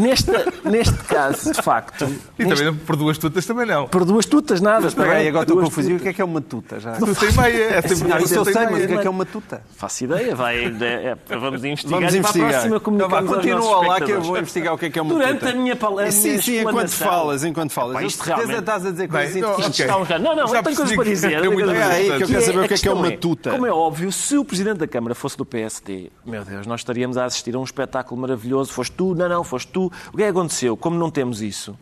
[0.00, 0.30] neste,
[0.64, 2.04] neste caso, de facto...
[2.38, 2.64] E neste...
[2.64, 3.88] também por duas tutas também não.
[3.88, 4.86] Por duas tutas nada.
[4.86, 5.94] Espera aí, agora estou confuso.
[5.94, 6.80] O que é que é uma tuta?
[6.80, 6.92] Já?
[6.92, 7.64] Tuta e meia.
[7.76, 9.62] É sempre não, isso eu sei, mas o que é que é uma tuta?
[9.76, 10.34] Faço ideia.
[10.34, 12.00] Vai, é, é, vamos investigar.
[12.00, 12.48] Vamos investigar.
[12.48, 14.98] Para a próxima comunicamos então, Continua lá que eu vou investigar o que é que
[14.98, 15.40] é uma Durante tuta.
[15.40, 16.12] Durante a minha palavra.
[16.12, 17.94] Sim, sim, enquanto falas, enquanto falas.
[17.94, 18.58] Pá, isto realmente...
[18.58, 20.18] estás a dizer coisas Bem, então, okay.
[20.18, 21.32] Não, não, eu tenho coisas para dizer.
[21.32, 23.50] É que eu quero saber o que é que é uma tuta.
[23.50, 27.16] Como é óbvio, se o Presidente da Câmara fosse do PSD, meu Deus, nós estaríamos
[27.26, 28.72] a assistir a um espetáculo maravilhoso.
[28.72, 29.92] Foste tu, não, não, foste tu.
[30.12, 30.76] O que é que aconteceu?
[30.76, 31.76] Como não temos isso,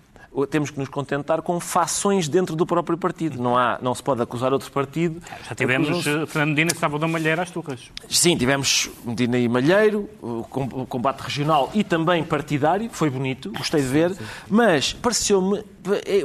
[0.51, 3.41] temos que nos contentar com fações dentro do próprio partido.
[3.41, 5.23] Não, há, não se pode acusar outro partido.
[5.49, 7.91] Já tivemos uh, Fernando Medina que estava da Malheiro às turras.
[8.09, 13.87] Sim, tivemos Medina e Malheiro, o combate regional e também partidário, foi bonito, gostei de
[13.87, 14.17] ver,
[14.49, 15.65] mas pareceu-me, eh,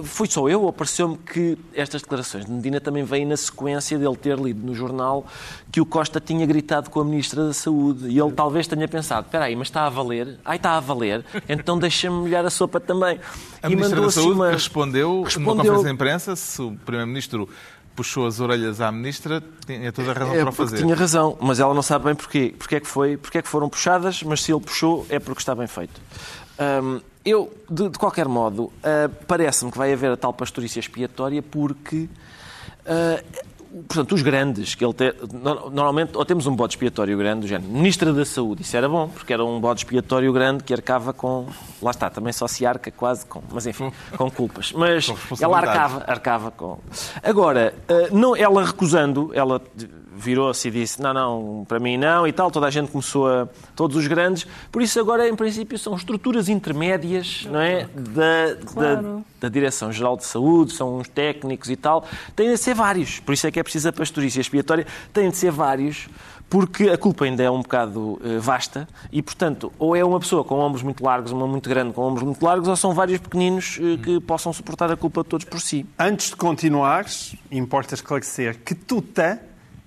[0.04, 4.16] foi só eu ou pareceu-me que estas declarações de Medina também vêm na sequência dele
[4.16, 5.26] ter lido no jornal
[5.72, 9.26] que o Costa tinha gritado com a Ministra da Saúde e ele talvez tenha pensado,
[9.26, 10.40] espera aí, mas está a valer?
[10.46, 11.26] Ai, está a valer?
[11.48, 13.20] Então deixa-me molhar a sopa também.
[13.62, 14.52] A e Ministra da Saúde uma...
[14.52, 17.50] respondeu, respondeu numa conferência de imprensa, se o Primeiro-Ministro
[17.96, 20.78] puxou as orelhas à Ministra, tinha toda a razão é para o fazer.
[20.78, 22.56] Tinha razão, mas ela não sabe bem porquê.
[22.58, 25.42] Porquê é que, foi, porquê é que foram puxadas, mas se ele puxou é porque
[25.42, 26.00] está bem feito.
[26.60, 31.42] Um, eu, de, de, qualquer modo, uh, parece-me que vai haver a tal pastorícia expiatória
[31.42, 32.10] porque
[32.86, 33.50] uh,
[33.88, 35.14] portanto, os grandes, que ele te,
[35.72, 39.08] normalmente, ou temos um bode expiatório grande, do género, Ministra da Saúde, isso era bom,
[39.08, 41.48] porque era um bode expiatório grande que arcava com,
[41.82, 44.74] lá está, também só se arca quase com, mas enfim, com culpas.
[44.80, 46.80] Mas com ela arcava, arcava com...
[47.22, 49.62] Agora, eh, não, ela recusando, ela
[50.16, 53.48] virou-se e disse não, não, para mim não e tal, toda a gente começou a,
[53.76, 59.02] todos os grandes, por isso agora em princípio são estruturas intermédias, não é, da, claro.
[59.02, 63.34] da, da Direção-Geral de Saúde, são uns técnicos e tal, têm de ser vários, por
[63.34, 66.08] isso é que é preciso a pastorícia expiatória, têm de ser vários,
[66.50, 70.44] porque a culpa ainda é um bocado uh, vasta e, portanto, ou é uma pessoa
[70.44, 73.78] com ombros muito largos, uma muito grande com ombros muito largos, ou são vários pequeninos
[73.78, 75.86] uh, que possam suportar a culpa de todos por si.
[75.98, 79.40] Antes de continuares, importa esclarecer que tuta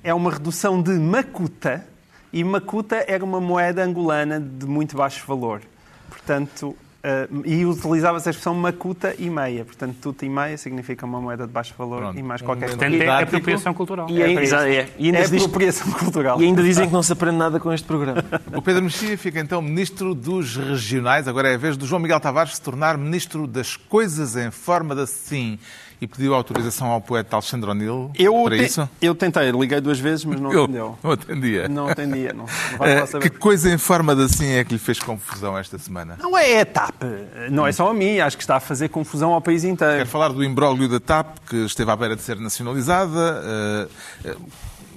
[0.02, 1.84] é uma redução de macuta
[2.32, 5.60] e macuta era uma moeda angolana de muito baixo valor.
[6.08, 9.64] Portanto, Uh, e utilizava-se a expressão macuta e meia.
[9.64, 12.16] Portanto, tuta e meia significa uma moeda de baixo valor Pronto.
[12.20, 12.78] e mais qualquer coisa.
[12.78, 14.08] Portanto, é apropriação cultural.
[14.08, 14.88] E é, é, é.
[14.96, 16.40] E ainda é apropriação cultural.
[16.40, 18.22] E ainda dizem que não se aprende nada com este programa.
[18.54, 21.26] O Pedro Mexia fica então ministro dos regionais.
[21.26, 24.94] Agora é a vez do João Miguel Tavares se tornar ministro das coisas em forma
[24.94, 25.58] de assim
[26.02, 28.10] e pediu autorização ao poeta Alexandre O'Neill
[28.44, 28.90] para te, isso?
[29.00, 30.98] Eu tentei, liguei duas vezes, mas não eu, atendeu.
[31.00, 31.68] Não atendia.
[31.68, 32.32] Não atendia.
[32.32, 35.78] Não, não uh, que coisa em forma de assim é que lhe fez confusão esta
[35.78, 36.18] semana?
[36.20, 37.04] Não é a TAP.
[37.52, 38.18] Não é só a mim.
[38.18, 39.98] Acho que está a fazer confusão ao país inteiro.
[39.98, 43.88] Quero falar do imbróglio da TAP, que esteve à beira de ser nacionalizada.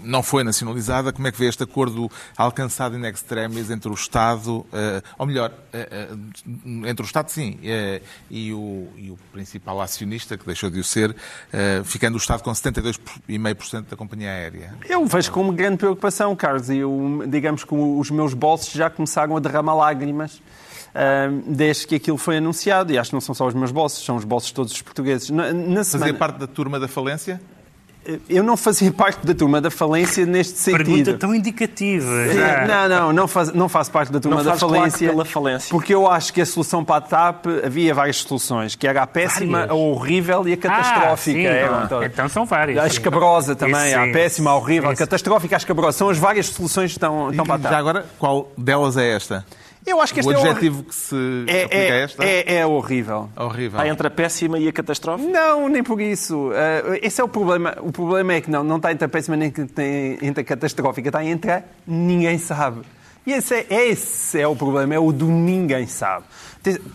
[0.06, 1.12] Não foi nacionalizada.
[1.12, 4.66] Como é que vê este acordo alcançado in extremis entre o Estado, uh,
[5.18, 7.60] ou melhor, uh, entre o Estado, sim,
[8.30, 11.16] e, o, e, o, principal acionista, que deixou de o ser,
[11.84, 14.74] ficando o Estado com 72,5% da companhia aérea?
[14.88, 19.36] Eu vejo com grande preocupação, Carlos, e eu, digamos que os meus bolsos já começaram
[19.36, 20.42] a derramar lágrimas.
[21.48, 24.16] desde que aquilo foi anunciado, e acho que não são só os meus bolsos, são
[24.16, 25.30] os bolsos de todos os portugueses.
[25.30, 26.06] Na, na semana...
[26.06, 27.42] Fazia parte da turma da falência?
[28.30, 30.86] Eu não fazia parte da turma da falência neste sentido.
[30.86, 32.06] Pergunta tão indicativa.
[32.68, 35.70] Não, não, não, faz, não faço parte da turma não da falência, pela falência.
[35.70, 39.08] Porque eu acho que a solução para a TAP havia várias soluções, que era a
[39.08, 39.72] péssima, várias.
[39.72, 41.12] a horrível e a catastrófica.
[41.12, 42.78] Ah, sim, então, então são várias.
[42.78, 45.98] A escabrosa também, Isso, a péssima, a horrível, a catastrófica, a escabrosa.
[45.98, 47.72] São as várias soluções que estão, estão para a TAP.
[47.72, 49.46] Já agora, qual delas é esta?
[49.86, 52.26] Eu acho que este o adjetivo é que se é, aplica é, a esta?
[52.26, 53.30] É, é horrível.
[53.38, 53.80] horrível.
[53.80, 55.26] Está entre a péssima e a catástrofe?
[55.26, 56.50] Não, nem por isso.
[56.50, 57.78] Uh, esse é o problema.
[57.82, 59.54] O problema é que não, não está entre a péssima nem
[60.22, 62.82] entre a catastrófica, está entre a ninguém sabe.
[63.28, 66.26] E esse é, esse é o problema, é o do ninguém sabe.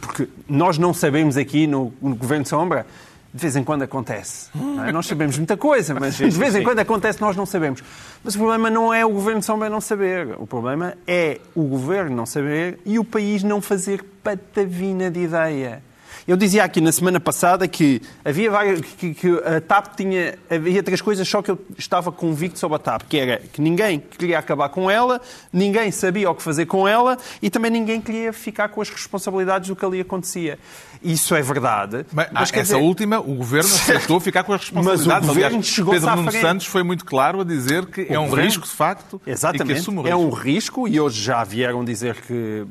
[0.00, 2.87] Porque nós não sabemos aqui no, no Governo Sombra
[3.32, 4.50] de vez em quando acontece.
[4.86, 4.92] É?
[4.92, 7.82] Nós sabemos muita coisa, mas de vez em quando acontece, nós não sabemos.
[8.24, 10.34] Mas o problema não é o governo Sombra não saber.
[10.38, 15.82] O problema é o governo não saber e o país não fazer patavina de ideia.
[16.26, 20.83] Eu dizia aqui na semana passada que havia várias, que, que, a TAP tinha havia
[20.83, 24.38] três coisas só que eu estava convicto sobre a TAP, que era que ninguém queria
[24.38, 25.20] acabar com ela,
[25.52, 29.68] ninguém sabia o que fazer com ela e também ninguém queria ficar com as responsabilidades
[29.68, 30.59] do que ali acontecia.
[31.02, 32.04] Isso é verdade.
[32.12, 32.76] Mas, mas essa dizer...
[32.76, 35.06] última, o governo aceitou ficar com as responsabilidades.
[35.06, 38.18] Mas o governo chegou Pedro Nuno Santos foi muito claro a dizer que o é
[38.18, 38.44] um governo...
[38.44, 39.70] risco de facto Exatamente.
[39.70, 40.12] e que assume o risco.
[40.12, 42.66] É um risco e hoje já vieram dizer que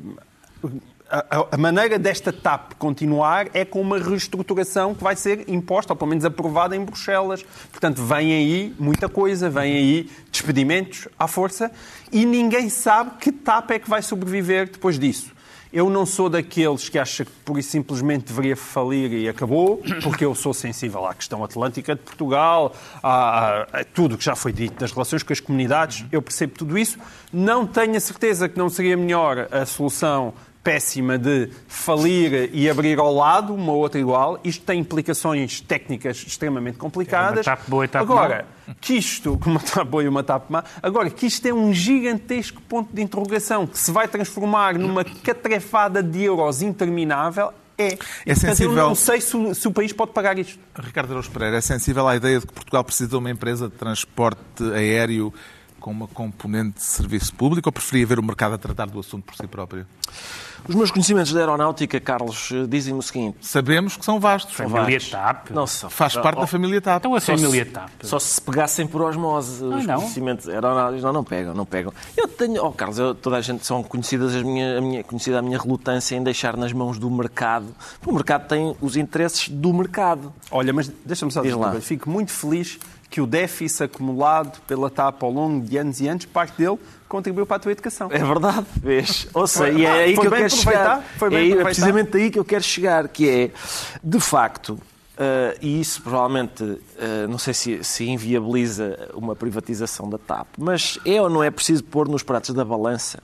[1.10, 5.96] a, a, maneira desta TAP continuar é com uma reestruturação que vai ser imposta, ou
[5.96, 7.44] pelo menos aprovada em Bruxelas.
[7.70, 11.72] Portanto, vem aí muita coisa, vem aí despedimentos à força
[12.12, 15.32] e ninguém sabe que TAP é que vai sobreviver depois disso.
[15.72, 20.24] Eu não sou daqueles que acham que por isso simplesmente deveria falir e acabou, porque
[20.24, 24.52] eu sou sensível à questão atlântica de Portugal, a, a, a tudo que já foi
[24.52, 26.98] dito das relações com as comunidades, eu percebo tudo isso.
[27.32, 32.98] Não tenho a certeza que não seria melhor a solução péssima de falir e abrir
[32.98, 34.38] ao lado uma outra igual.
[34.44, 37.46] Isto tem implicações técnicas extremamente complicadas.
[37.46, 38.46] É uma boa e Agora,
[38.80, 42.60] que isto, uma TAP boa e uma TAP má, agora que isto é um gigantesco
[42.62, 47.98] ponto de interrogação que se vai transformar numa catrefada de euros interminável, é.
[48.26, 48.76] É sensível.
[48.76, 50.58] eu não sei se o, se o, país pode pagar isto.
[50.78, 53.74] Ricardo Araújo Pereira, é sensível à ideia de que Portugal precisa de uma empresa de
[53.74, 55.32] transporte aéreo
[55.80, 59.24] com uma componente de serviço público ou preferia ver o mercado a tratar do assunto
[59.24, 59.86] por si próprio?
[60.68, 63.38] Os meus conhecimentos da aeronáutica, Carlos, dizem-me o seguinte.
[63.40, 64.54] Sabemos que são vastos.
[64.54, 65.10] Família vastos.
[65.10, 65.50] TAP.
[65.50, 66.98] Não, só, Faz parte oh, da família TAP.
[66.98, 67.90] Então a família TAP.
[68.02, 69.96] Só se pegassem por osmose ah, os não?
[69.96, 71.02] conhecimentos aeronáuticos.
[71.02, 71.92] Não, não pegam, não pegam.
[72.16, 72.64] Eu tenho...
[72.64, 75.58] Oh, Carlos, eu, toda a gente são conhecidas as minha, a minha, conhecida a minha
[75.58, 77.74] relutância em deixar nas mãos do mercado.
[77.98, 80.32] Porque o mercado tem os interesses do mercado.
[80.50, 82.78] Olha, mas deixa-me só dizer, fico muito feliz
[83.10, 87.44] que o déficit acumulado pela TAP ao longo de anos e anos, parte dele contribuiu
[87.44, 88.08] para a tua educação.
[88.12, 89.26] É verdade, vês?
[89.34, 91.04] Ou seja, e é aí que eu quero chegar.
[91.18, 93.50] Foi bem é, é precisamente aí que eu quero chegar, que é,
[94.02, 94.78] de facto,
[95.20, 96.78] Uh, e isso provavelmente, uh,
[97.28, 101.84] não sei se, se, inviabiliza uma privatização da TAP, mas é ou não é preciso
[101.84, 103.22] pôr nos pratos da balança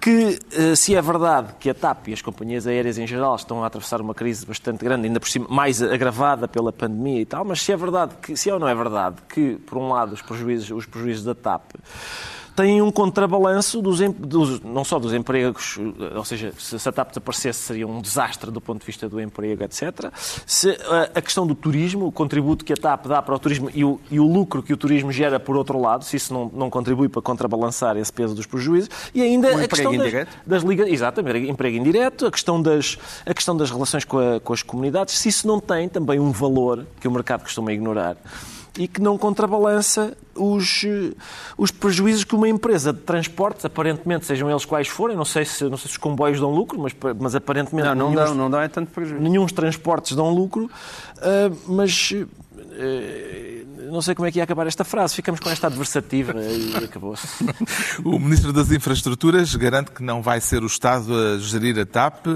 [0.00, 3.62] que eh, se é verdade que a TAP e as companhias aéreas em geral estão
[3.62, 7.44] a atravessar uma crise bastante grande, ainda por cima mais agravada pela pandemia e tal,
[7.44, 10.12] mas se é verdade que, se é ou não é verdade que, por um lado,
[10.12, 11.72] os prejuízos, os prejuízos da TAP
[12.58, 15.78] têm um contrabalanço dos, dos, não só dos empregos,
[16.16, 19.62] ou seja, se a TAP desaparecesse seria um desastre do ponto de vista do emprego,
[19.62, 20.12] etc.
[20.44, 23.70] Se a, a questão do turismo, o contributo que a TAP dá para o turismo
[23.72, 26.50] e o, e o lucro que o turismo gera por outro lado, se isso não,
[26.52, 30.28] não contribui para contrabalançar esse peso dos prejuízos, e ainda o a questão indireto?
[30.44, 34.40] das, das ligas, exatamente, emprego indireto, a questão das, a questão das relações com, a,
[34.40, 38.16] com as comunidades, se isso não tem também um valor que o mercado costuma ignorar
[38.78, 41.12] e que não contrabalança os, eh,
[41.58, 45.64] os prejuízos que uma empresa de transportes, aparentemente, sejam eles quais forem, não sei se,
[45.64, 47.88] não sei se os comboios dão lucro, mas, mas aparentemente...
[47.88, 49.20] Não, não dão, não dão é tanto prejuízo.
[49.20, 50.70] Nenhum transportes dão lucro,
[51.16, 52.12] uh, mas...
[52.12, 55.14] Uh, não sei como é que ia acabar esta frase.
[55.14, 57.26] Ficamos com esta adversativa e acabou-se.
[58.04, 62.26] O Ministro das Infraestruturas garante que não vai ser o Estado a gerir a TAP,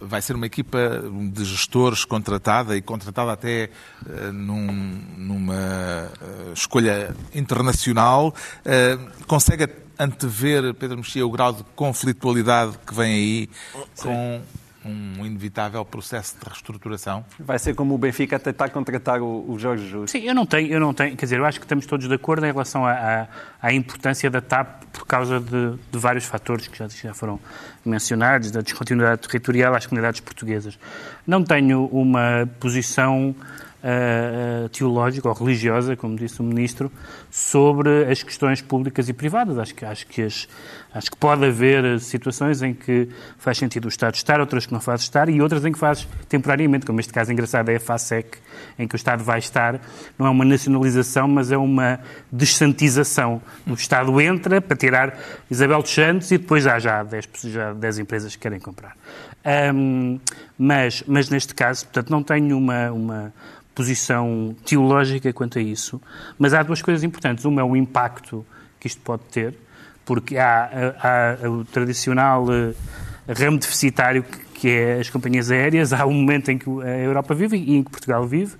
[0.00, 3.70] vai ser uma equipa de gestores contratada e contratada até
[4.06, 8.34] uh, num, numa uh, escolha internacional.
[8.60, 13.50] Uh, consegue antever, Pedro Mexia, o grau de conflitualidade que vem aí
[13.94, 14.02] Sim.
[14.02, 14.42] com
[14.84, 17.24] um inevitável processo de reestruturação?
[17.38, 20.10] Vai ser como o Benfica a tentar contratar o, o Jorge Jesus.
[20.10, 22.14] Sim, eu não tenho, eu não tenho, quer dizer, eu acho que estamos todos de
[22.14, 23.28] acordo em relação à,
[23.60, 27.40] à importância da TAP por causa de, de vários fatores que já, já, foram
[27.84, 30.78] mencionados, da descontinuidade territorial às comunidades portuguesas.
[31.26, 33.34] Não tenho uma posição
[33.84, 36.90] uh, teológica ou religiosa, como disse o Ministro,
[37.30, 39.58] sobre as questões públicas e privadas.
[39.58, 40.48] Acho que, acho que, as,
[40.92, 44.80] acho que pode haver situações em que faz sentido o Estado estar, outras que não
[44.80, 48.38] faz estar e outras em que faz temporariamente, como este caso engraçado é a FASEC,
[48.78, 49.80] em que o Estado vai estar.
[50.18, 52.00] Não é uma nacionalização, mas é uma
[52.32, 53.42] dessantização.
[53.66, 55.18] O Estado entra para tirar
[55.50, 58.96] Isabel dos Santos e depois há já 10, já 10 empresas que querem comprar.
[59.44, 60.18] Um,
[60.56, 63.34] mas, mas neste caso, portanto, não tenho uma, uma,
[63.74, 66.00] posição teológica quanto a isso,
[66.38, 67.44] mas há duas coisas importantes.
[67.44, 68.46] Uma é o impacto
[68.78, 69.54] que isto pode ter,
[70.04, 72.74] porque há, há, há o tradicional uh,
[73.28, 77.34] ramo deficitário que, que, é as companhias aéreas, há um momento em que a Europa
[77.34, 78.54] vive e em que Portugal vive.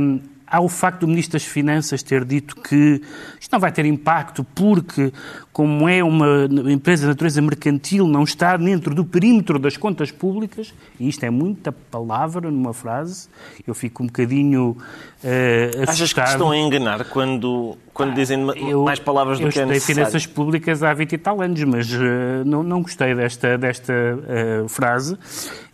[0.00, 3.02] Um, há o facto do Ministro das Finanças ter dito que
[3.40, 5.12] isto não vai ter impacto porque,
[5.56, 10.74] como é uma empresa de natureza mercantil, não está dentro do perímetro das contas públicas,
[11.00, 13.26] e isto é muita palavra numa frase,
[13.66, 15.88] eu fico um bocadinho uh, assustado.
[15.88, 19.72] Achas que estão a enganar quando, quando dizem eu, mais palavras do que é necessário?
[19.72, 23.56] Eu estudei finanças públicas há 20 e tal anos, mas uh, não, não gostei desta,
[23.56, 25.16] desta uh, frase.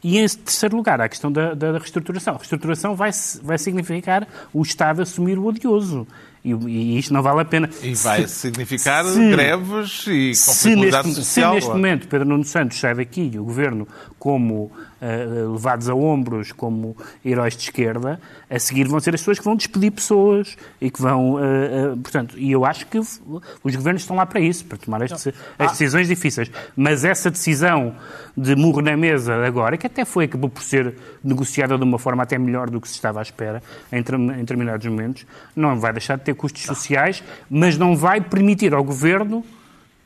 [0.01, 2.35] E em terceiro lugar, a questão da, da reestruturação.
[2.35, 3.11] A reestruturação vai,
[3.42, 6.07] vai significar o Estado assumir o odioso.
[6.44, 7.70] E, e, isto não vale a pena.
[7.83, 11.50] E vai se, significar se, greves e conflitualidade social.
[11.50, 13.87] Se neste momento Pedro Nuno Santos sai daqui e o Governo,
[14.22, 19.40] como uh, levados a ombros, como heróis de esquerda, a seguir vão ser as pessoas
[19.40, 21.35] que vão despedir pessoas e que vão...
[21.35, 23.20] Uh, uh, portanto, e eu acho que os
[23.64, 25.66] governos estão lá para isso, para tomar as, as ah.
[25.66, 26.52] decisões difíceis.
[26.76, 27.96] Mas essa decisão
[28.37, 32.22] de murro na mesa agora, que até foi, acabou por ser negociada de uma forma
[32.22, 36.16] até melhor do que se estava à espera em, em determinados momentos, não vai deixar
[36.16, 39.44] de ter custos sociais, mas não vai permitir ao Governo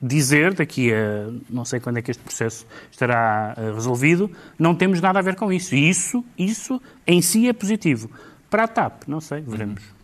[0.06, 5.00] dizer, daqui a não sei quando é que este processo estará eh, resolvido, não temos
[5.00, 5.74] nada a ver com isso.
[5.74, 8.10] E isso, isso em si é positivo.
[8.48, 9.82] Para a TAP, não sei, veremos.
[9.82, 9.95] Não.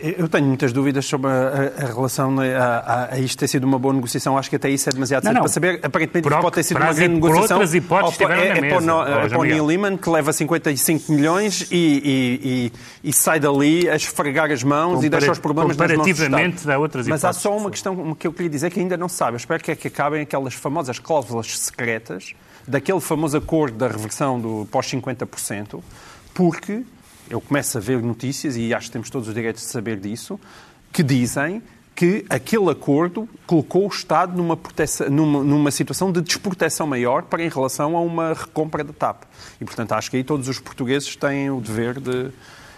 [0.00, 3.64] Eu tenho muitas dúvidas sobre a, a relação né, a, a, a, isto ter sido
[3.64, 4.38] uma boa negociação.
[4.38, 5.80] Acho que até isso é demasiado cedo para saber.
[5.82, 7.58] Aparentemente por, pode ter sido uma grande negociação.
[7.58, 11.12] Outras hipóteses ou, é, é, mesa, para, é para o Neil Lehman, que leva 55
[11.12, 12.72] milhões e, e,
[13.04, 16.78] e, e, sai dali a esfregar as mãos Compara e deixa os problemas Comparativamente dá
[16.78, 19.34] outras Mas há só uma questão que eu queria dizer que ainda não sabe.
[19.34, 22.34] Eu espero que é que acabem aquelas famosas cláusulas secretas
[22.66, 25.80] daquele famoso acordo da reversão do pós 50%,
[26.32, 26.82] porque
[27.28, 30.38] eu começo a ver notícias, e acho que temos todos os direitos de saber disso,
[30.92, 31.62] que dizem
[31.94, 37.42] que aquele acordo colocou o Estado numa, proteção, numa, numa, situação de desproteção maior para
[37.42, 39.22] em relação a uma recompra da TAP.
[39.60, 42.32] E, portanto, acho que aí todos os portugueses têm o dever de,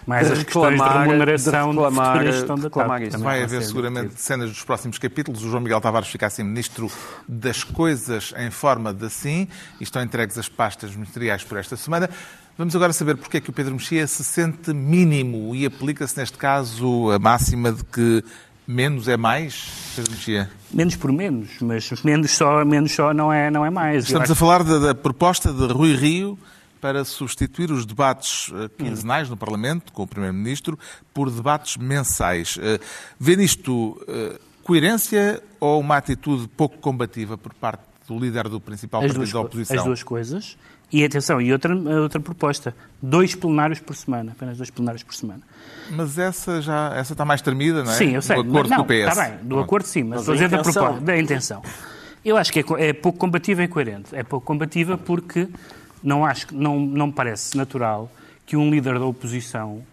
[0.07, 3.19] mais as questões de remuneração de reclamar, de gestão da reclamar isso.
[3.19, 5.43] Vai haver seguramente cenas dos próximos capítulos.
[5.43, 6.89] O João Miguel Tavares fica assim Ministro
[7.27, 9.49] das Coisas em forma de assim
[9.81, 12.09] e estão entregues as pastas ministeriais por esta semana.
[12.57, 16.39] Vamos agora saber porque é que o Pedro Mexia se sente mínimo e aplica-se neste
[16.39, 18.23] caso a máxima de que
[18.65, 20.49] menos é mais, Pedro Mexia?
[20.73, 24.05] Menos por menos, mas menos só, menos só não, é, não é mais.
[24.05, 26.39] Estamos a falar da, da, proposta de Rui Rio
[26.81, 30.79] para substituir os debates eh, quinzenais no Parlamento, com o Primeiro-Ministro,
[31.13, 32.57] por debates mensais.
[32.59, 32.79] Eh,
[33.19, 39.01] vê nisto eh, coerência ou uma atitude pouco combativa por parte do líder do principal
[39.01, 39.77] as partido duas, da oposição.
[39.77, 40.57] As duas coisas.
[40.91, 45.41] E atenção, e outra, outra proposta, dois plenários por semana, apenas dois plenários por semana.
[45.91, 47.95] Mas essa já essa está mais tremida, não é?
[47.95, 48.37] Sim, eu sei.
[48.37, 48.93] Do acordo não, do PS.
[48.93, 49.63] Está bem, do Pronto.
[49.63, 51.61] acordo sim, mas, mas a da, proposta, da intenção.
[52.23, 54.15] Eu acho que é, é, pouco combativa e coerente.
[54.15, 55.47] É pouco combativa porque
[56.01, 58.09] não, acho, não, não me parece natural
[58.45, 59.83] que um líder da oposição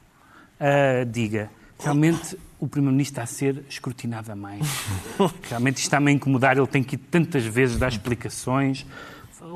[0.60, 4.66] uh, diga realmente o Primeiro-Ministro está a ser escrutinado a mais.
[5.48, 8.86] Realmente isto está-me a incomodar, ele tem que ir tantas vezes dar explicações.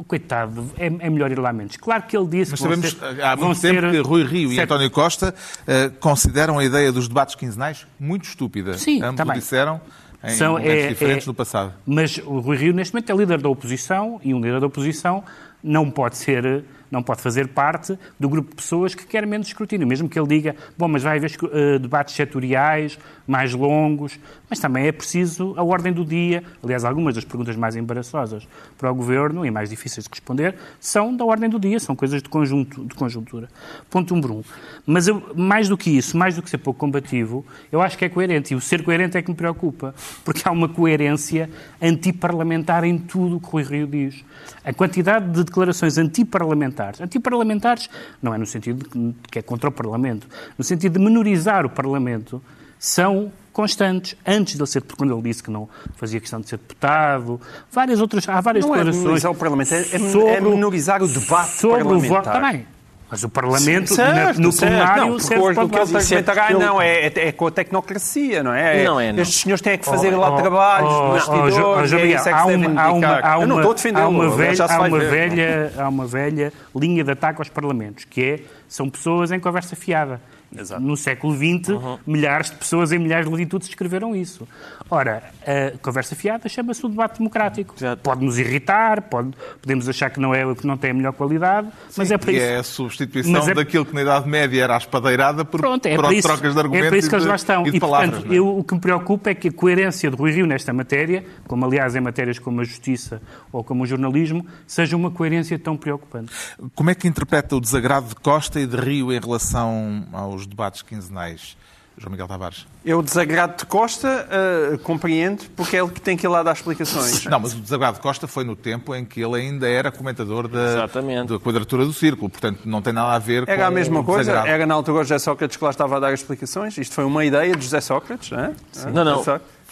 [0.07, 1.77] Coitado, é, é melhor ir lá menos.
[1.77, 4.61] Claro que ele disse Mas sabemos ser, há muito tempo ser, que Rui Rio certo.
[4.61, 8.74] e António Costa uh, consideram a ideia dos debates quinzenais muito estúpida.
[8.74, 9.38] Sim, Ambos também.
[9.38, 9.81] disseram
[10.22, 11.72] em São, é, diferentes é, no passado.
[11.87, 15.24] Mas o Rui Rio, neste momento, é líder da oposição e um líder da oposição
[15.62, 19.87] não pode ser não pode fazer parte do grupo de pessoas que quer menos escrutínio,
[19.87, 24.18] mesmo que ele diga, bom, mas vai haver uh, debates setoriais mais longos,
[24.49, 26.42] mas também é preciso a ordem do dia.
[26.64, 31.14] Aliás, algumas das perguntas mais embaraçosas para o Governo e mais difíceis de responder são
[31.14, 33.49] da ordem do dia, são coisas de, conjunto, de conjuntura.
[33.90, 34.42] Ponto número um.
[34.87, 38.05] Mas eu, mais do que isso, mais do que ser pouco combativo, eu acho que
[38.07, 38.55] é coerente.
[38.55, 39.94] E o ser coerente é que me preocupa,
[40.25, 41.51] porque há uma coerência
[41.83, 44.25] antiparlamentar em tudo o que o Rui Rio diz.
[44.64, 47.90] A quantidade de declarações antiparlamentares, antiparlamentares
[48.22, 51.70] não é no sentido de que é contra o Parlamento, no sentido de menorizar o
[51.70, 52.42] Parlamento,
[52.78, 54.16] são constantes.
[54.24, 57.40] Antes de ele ser, quando ele disse que não fazia questão de ser deputado,
[57.72, 58.96] várias outras, há várias não declarações.
[58.96, 62.11] Não é menorizar o Parlamento, é, é, sobre, é menorizar o debate sobre parlamentar.
[62.11, 62.78] O voto, também.
[63.11, 67.07] Mas o Parlamento, certo, no plenário, não, serve para o que ele argumentar, não, é,
[67.07, 68.85] é, é, com a tecnocracia, não é?
[68.85, 69.23] Não é, não.
[69.23, 72.29] Estes senhores têm que fazer oh, lá oh, trabalhos, oh, bastidores, oh, oh, é isso
[72.29, 74.64] é há uma, há uma, há uma, Eu não estou a defender há uma, velha,
[74.66, 79.33] há, uma velha, há uma velha linha de ataque aos parlamentos, que é, são pessoas
[79.33, 80.21] em conversa fiada.
[80.56, 80.82] Exato.
[80.82, 81.98] No século XX, uhum.
[82.06, 84.48] milhares de pessoas em milhares de latitudes escreveram isso.
[84.90, 87.74] Ora, a conversa fiada chama-se o debate democrático.
[88.02, 91.94] Pode-nos irritar, pode, podemos achar que não, é, que não tem a melhor qualidade, Sim,
[91.98, 92.42] mas é para isso.
[92.42, 93.54] é a substituição é...
[93.54, 96.58] daquilo que na Idade Média era a espadeirada por, Pronto, é por isso, trocas de
[96.58, 97.66] argumentos É para isso que eles lá estão.
[97.66, 98.38] E, e palavras, portanto, é?
[98.38, 101.64] eu, o que me preocupa é que a coerência de Rui Rio nesta matéria, como
[101.66, 103.20] aliás em matérias como a justiça
[103.52, 106.32] ou como o jornalismo, seja uma coerência tão preocupante.
[106.74, 110.83] Como é que interpreta o desagrado de Costa e de Rio em relação aos debates
[110.83, 111.57] quinzenais?
[112.01, 112.64] João Miguel Tavares.
[112.85, 116.42] Eu, o desagrado de Costa, uh, compreendo, porque é ele que tem que ir lá
[116.42, 117.24] dar explicações.
[117.24, 120.46] Não, mas o desagrado de Costa foi no tempo em que ele ainda era comentador
[120.46, 123.70] da, da quadratura do círculo, portanto não tem nada a ver era com Era a
[123.70, 124.48] mesma coisa, desagrado.
[124.48, 126.79] era na altura o José Sócrates que lá estava a dar explicações.
[126.79, 128.55] Isto foi uma ideia de José Sócrates, não é?
[128.92, 129.24] Não, não.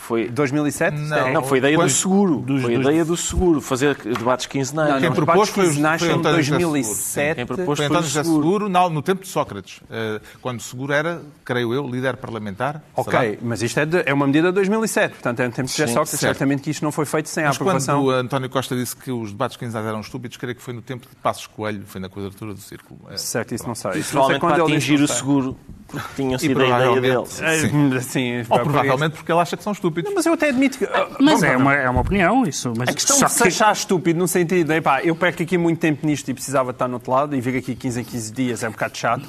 [0.06, 0.28] Foi...
[0.28, 0.96] 2007?
[0.96, 2.36] Não, não foi ideia do seguro.
[2.36, 2.86] Dos, foi dos...
[2.86, 4.88] ideia do seguro, fazer debates quinzenais.
[4.88, 7.34] Não, Quem propôs foi, foi em 2007.
[7.34, 11.22] Quem propôs foi António José Seguro, no, no tempo de Sócrates, eh, quando Seguro era,
[11.44, 12.84] creio eu, líder parlamentar.
[12.94, 13.36] Ok, será?
[13.42, 15.88] mas isto é, de, é, uma medida de 2007, portanto é no tempo de José
[15.88, 16.22] Sócrates, certo.
[16.22, 18.04] certamente que isto não foi feito sem mas a aprovação.
[18.04, 20.82] quando o António Costa disse que os debates quinzenais eram estúpidos, creio que foi no
[20.82, 23.00] tempo de Passos Coelho, foi na quadratura do círculo.
[23.10, 23.90] É, certo, isso não sei.
[23.98, 25.56] Isso não sei quando para atingir o seguro,
[25.88, 27.26] porque tinha sido a ideia dele.
[27.26, 28.00] Sim.
[28.06, 29.95] Sim, Ou provavelmente porque ele acha que são estúpidos.
[30.02, 30.88] Não, mas eu até admito que
[31.20, 32.72] mas é uma, é uma opinião, isso.
[32.76, 33.48] Mas a questão de se que...
[33.48, 36.88] achar estúpido no sentido de, pá, eu perco aqui muito tempo nisto e precisava estar
[36.88, 39.26] no outro lado e vir aqui 15 em 15 dias é um bocado chato.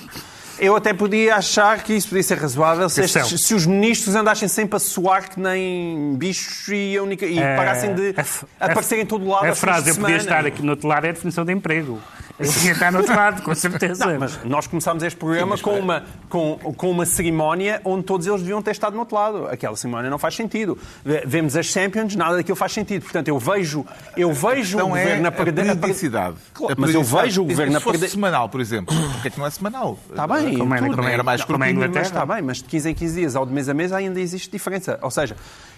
[0.59, 4.47] Eu até podia achar que isso podia ser razoável se, estes, se os ministros andassem
[4.47, 8.15] sempre a suar que nem bichos e, a única, e é, parassem de
[8.59, 9.45] a, aparecer em todo lado.
[9.45, 12.01] A frase, eu podia estar aqui no outro lado, é a definição de emprego.
[12.39, 14.05] Eu tinha estar no outro lado, com certeza.
[14.05, 18.27] Não, mas nós começámos este programa Sim, com, uma, com, com uma cerimónia onde todos
[18.27, 19.47] eles deviam ter estado no outro lado.
[19.47, 20.77] Aquela cerimónia não faz sentido.
[21.25, 23.01] Vemos as Champions, nada daquilo faz sentido.
[23.01, 23.83] Portanto, eu vejo,
[24.15, 25.69] eu vejo o governo é a perder.
[25.71, 26.35] A periodicidade.
[26.53, 28.07] Claro, mas eu vejo o governo a perder.
[28.07, 28.95] Se semanal, por exemplo.
[29.13, 29.97] Porque é que não é semanal?
[30.09, 32.89] Está bem, como, é, como era mais como é mas está bem, mas de 15
[32.91, 34.99] em 15 dias ao de mês a mês ainda existe diferença.
[35.01, 35.35] Ou seja,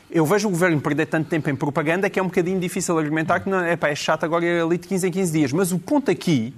[0.09, 3.39] eu vejo o governo perder tanto tempo em propaganda que é um bocadinho difícil argumentar
[3.39, 5.53] que não, é, pá, é chato agora ir ali de 15 em 15 dias.
[5.53, 6.53] Mas o ponto aqui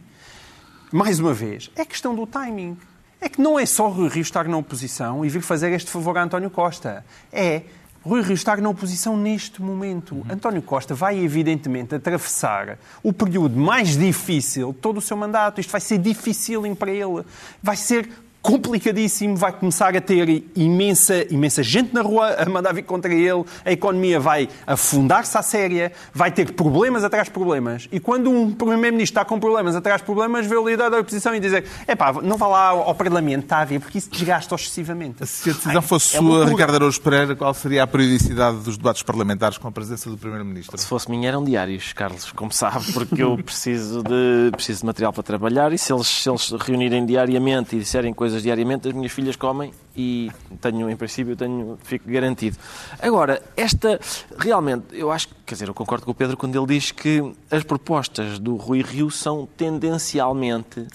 [0.91, 2.77] mais uma vez, é questão do timing.
[3.21, 6.17] É que não é só Rui Rio estar na oposição e vir fazer este favor
[6.17, 7.05] a António Costa.
[7.31, 7.61] É
[8.03, 10.15] Rui Rio estar na oposição neste momento.
[10.15, 10.25] Uhum.
[10.29, 15.61] António Costa vai, evidentemente, atravessar o período mais difícil de todo o seu mandato.
[15.61, 17.23] Isto vai ser difícil para ele.
[17.63, 18.09] Vai ser
[18.41, 23.43] complicadíssimo, vai começar a ter imensa, imensa gente na rua a mandar vir contra ele,
[23.63, 27.87] a economia vai afundar-se à séria, vai ter problemas atrás de problemas.
[27.91, 31.35] E quando um Primeiro-Ministro está com problemas atrás de problemas, vê o líder da oposição
[31.35, 34.55] e dizer é pá, não vá lá ao Parlamento, está a ver, porque isso desgasta
[34.55, 35.25] excessivamente.
[35.25, 39.03] Se a decisão fosse é sua, Ricardo Araújo Pereira, qual seria a periodicidade dos debates
[39.03, 40.77] parlamentares com a presença do Primeiro-Ministro?
[40.77, 45.13] Se fosse minha, eram diários, Carlos, como sabe, porque eu preciso de, preciso de material
[45.13, 48.93] para trabalhar e se eles, se eles reunirem diariamente e disserem coisas coisas diariamente, as
[48.93, 52.57] minhas filhas comem e tenho, em princípio, tenho, fico garantido.
[52.99, 53.99] Agora, esta,
[54.37, 57.63] realmente, eu acho, quer dizer, eu concordo com o Pedro quando ele diz que as
[57.63, 60.87] propostas do Rui Rio são tendencialmente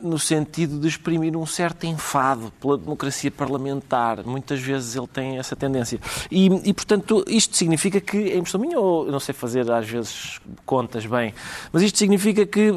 [0.00, 4.24] no sentido de exprimir um certo enfado pela democracia parlamentar.
[4.24, 6.00] Muitas vezes ele tem essa tendência.
[6.30, 9.86] E, e portanto, isto significa que, em impressão minha, ou eu não sei fazer às
[9.86, 11.34] vezes contas bem,
[11.72, 12.72] mas isto significa que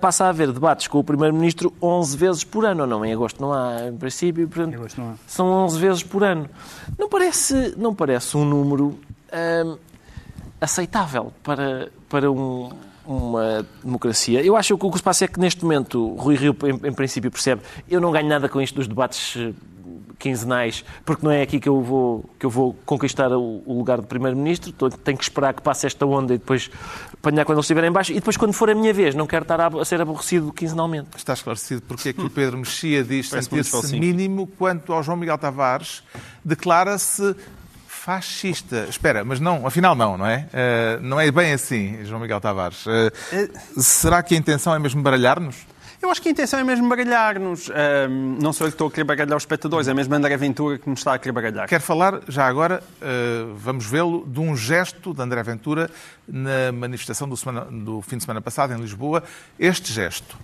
[0.00, 3.04] passa a haver debates com o Primeiro-Ministro 11 vezes por ano, ou não?
[3.04, 5.14] Em agosto não há, em princípio, portanto, em agosto não há.
[5.26, 6.48] são 11 vezes por ano.
[6.98, 8.98] Não parece, não parece um número
[9.32, 9.78] uh,
[10.60, 12.70] aceitável para, para um
[13.08, 14.44] uma democracia.
[14.44, 16.92] Eu acho que o que se passa é que neste momento Rui Rio, em, em
[16.92, 19.52] princípio, percebe eu não ganho nada com isto dos debates eh,
[20.18, 24.02] quinzenais, porque não é aqui que eu vou, que eu vou conquistar o, o lugar
[24.02, 26.70] de Primeiro-Ministro, tenho que esperar que passe esta onda e depois
[27.14, 29.44] apanhar quando eles estiverem em baixo, e depois quando for a minha vez, não quero
[29.44, 31.08] estar a, a ser aborrecido quinzenalmente.
[31.16, 35.38] Está esclarecido porque é que o Pedro Mexia diz sentir-se mínimo quanto ao João Miguel
[35.38, 36.02] Tavares
[36.44, 37.34] declara-se
[38.08, 38.86] fascista.
[38.88, 40.48] Espera, mas não, afinal não, não é?
[40.48, 42.86] Uh, não é bem assim, João Miguel Tavares.
[42.86, 43.12] Uh,
[43.76, 45.66] será que a intenção é mesmo baralhar-nos?
[46.00, 47.68] Eu acho que a intenção é mesmo baralhar-nos.
[47.68, 47.74] Uh,
[48.40, 50.88] não sou eu que estou a querer baralhar os espectadores, é mesmo André Ventura que
[50.88, 51.68] nos está a querer baralhar.
[51.68, 52.82] Quero falar, já agora,
[53.56, 55.90] vamos vê-lo, de um gesto de André Ventura
[56.26, 59.22] na manifestação do, semana, do fim de semana passado em Lisboa.
[59.58, 60.34] Este gesto.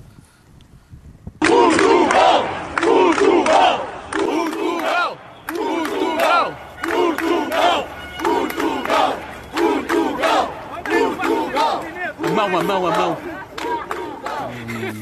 [12.34, 13.18] Mão, a mão, a mão.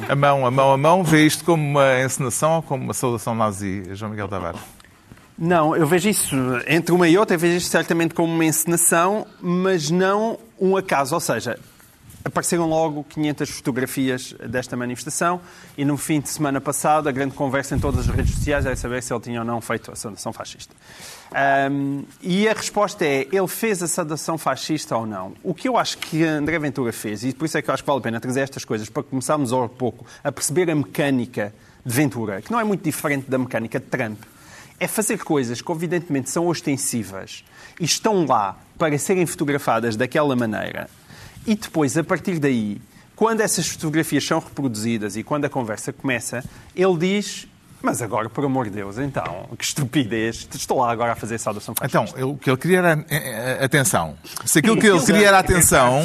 [0.08, 1.04] A mão, a mão, a mão.
[1.04, 4.60] Vê isto como uma encenação ou como uma saudação nazi, João Miguel Tavares?
[5.38, 6.36] Não, eu vejo isso,
[6.68, 11.14] entre uma e outra, eu vejo isto certamente como uma encenação, mas não um acaso.
[11.14, 11.58] Ou seja,
[12.24, 15.40] Apareceram logo 500 fotografias desta manifestação
[15.76, 18.76] e no fim de semana passado a grande conversa em todas as redes sociais era
[18.76, 20.74] saber se ele tinha ou não feito a saudação fascista.
[21.70, 25.32] Um, e a resposta é, ele fez a saudação fascista ou não?
[25.42, 27.82] O que eu acho que André Ventura fez, e por isso é que eu acho
[27.82, 31.52] que vale a pena trazer estas coisas, para começarmos ao pouco a perceber a mecânica
[31.84, 34.20] de Ventura, que não é muito diferente da mecânica de Trump,
[34.78, 37.44] é fazer coisas que evidentemente são ostensivas
[37.80, 40.88] e estão lá para serem fotografadas daquela maneira
[41.46, 42.80] e depois, a partir daí,
[43.16, 47.46] quando essas fotografias são reproduzidas e quando a conversa começa, ele diz
[47.82, 50.48] mas agora, por amor de Deus, então, que estupidez.
[50.54, 54.14] Estou lá agora a fazer saudação Então, o que ele queria era eh, atenção.
[54.44, 56.00] Se aquilo que ele queria era atenção,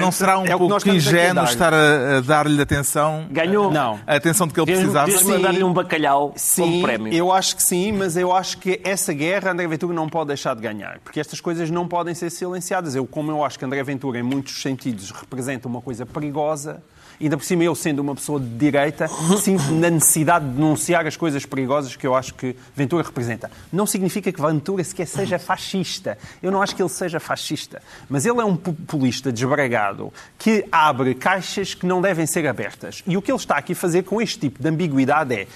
[0.00, 3.26] não será um é pouco ingênuo estar a, a dar-lhe atenção?
[3.30, 3.70] Ganhou.
[3.72, 3.98] Não.
[4.06, 5.06] A atenção de que ele precisava?
[5.06, 7.12] Desde mandar-lhe um bacalhau sim, como prémio.
[7.12, 10.54] eu acho que sim, mas eu acho que essa guerra André Ventura não pode deixar
[10.54, 10.98] de ganhar.
[11.00, 12.94] Porque estas coisas não podem ser silenciadas.
[12.94, 16.82] Eu, como eu acho que André Ventura, em muitos sentidos, representa uma coisa perigosa,
[17.24, 19.08] ainda por cima eu sendo uma pessoa de direita,
[19.42, 23.50] sinto na necessidade de denunciar as coisas perigosas que eu acho que Ventura representa.
[23.72, 26.18] Não significa que Ventura sequer seja fascista.
[26.42, 27.82] Eu não acho que ele seja fascista.
[28.08, 33.02] Mas ele é um populista desbragado que abre caixas que não devem ser abertas.
[33.06, 35.46] E o que ele está aqui a fazer com este tipo de ambiguidade é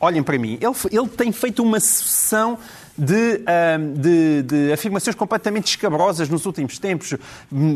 [0.00, 2.58] olhem para mim, ele, ele tem feito uma sucessão
[2.98, 3.40] de,
[3.94, 7.14] de, de, afirmações completamente escabrosas nos últimos tempos.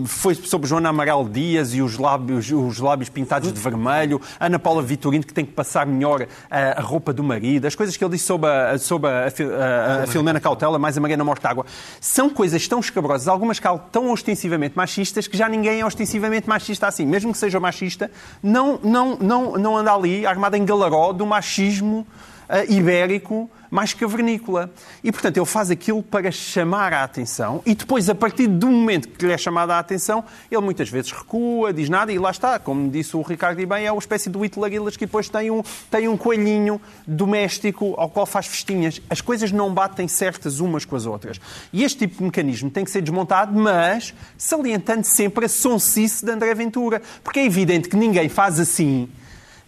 [0.06, 4.82] Foi sobre Joana Amaral Dias e os lábios, os lábios pintados de vermelho, Ana Paula
[4.82, 8.12] Vitorino, que tem que passar melhor a, a roupa do marido, as coisas que ele
[8.12, 11.64] disse sobre a, sobre a, a, a Filomena Cautela, mais a Mariana Mortágua.
[12.00, 13.60] São coisas tão escabrosas, algumas
[13.92, 17.06] tão ostensivamente machistas, que já ninguém é ostensivamente machista assim.
[17.06, 18.10] Mesmo que seja machista,
[18.42, 22.06] não, não, não, não anda ali armado em galaró do machismo
[22.68, 24.70] ibérico mais cavernícola.
[25.02, 29.08] E, portanto, ele faz aquilo para chamar a atenção e depois, a partir do momento
[29.08, 32.58] que lhe é chamada a atenção, ele muitas vezes recua, diz nada e lá está.
[32.58, 35.62] Como disse o Ricardo e bem, é uma espécie do Hitler que depois tem um,
[35.90, 39.00] tem um coelhinho doméstico ao qual faz festinhas.
[39.08, 41.40] As coisas não batem certas umas com as outras.
[41.72, 46.30] E este tipo de mecanismo tem que ser desmontado, mas salientando sempre a sonsice de
[46.30, 47.00] André Ventura.
[47.24, 49.08] Porque é evidente que ninguém faz assim.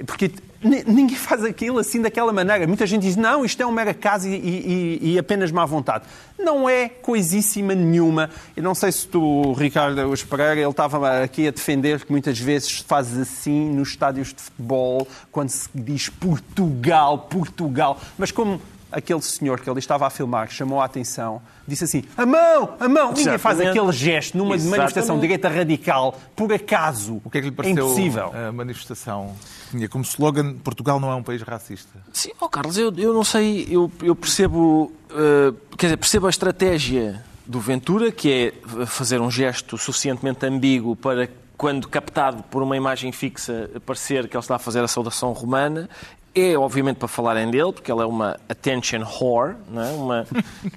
[0.06, 0.30] Porque
[0.64, 2.66] Ninguém faz aquilo assim daquela maneira.
[2.66, 6.04] Muita gente diz, não, isto é um mera caso e, e, e, apenas má vontade.
[6.38, 8.30] Não é coisíssima nenhuma.
[8.56, 9.96] Eu não sei se tu, Ricardo
[10.28, 15.06] Pereira, ele estava aqui a defender que muitas vezes faz assim nos estádios de futebol,
[15.30, 18.00] quando se diz Portugal, Portugal.
[18.16, 18.58] Mas como
[18.94, 22.88] aquele senhor que ele estava a filmar chamou a atenção, disse assim: a mão, a
[22.88, 23.12] mão.
[23.12, 24.78] Ninguém faz aquele gesto numa Exatamente.
[24.78, 27.20] manifestação de direita radical por acaso.
[27.24, 28.32] O que é que lhe pareceu é impossível.
[28.32, 29.34] a manifestação?
[29.70, 31.98] Tinha como slogan: Portugal não é um país racista.
[32.12, 36.30] Sim, oh Carlos, eu, eu não sei, eu, eu percebo, uh, quer dizer, percebo a
[36.30, 42.76] estratégia do Ventura, que é fazer um gesto suficientemente ambíguo para quando captado por uma
[42.76, 45.88] imagem fixa, parecer que ele está a fazer a saudação romana
[46.34, 49.90] é obviamente para falarem dele, porque ela é uma attention whore, não é?
[49.92, 50.26] uma,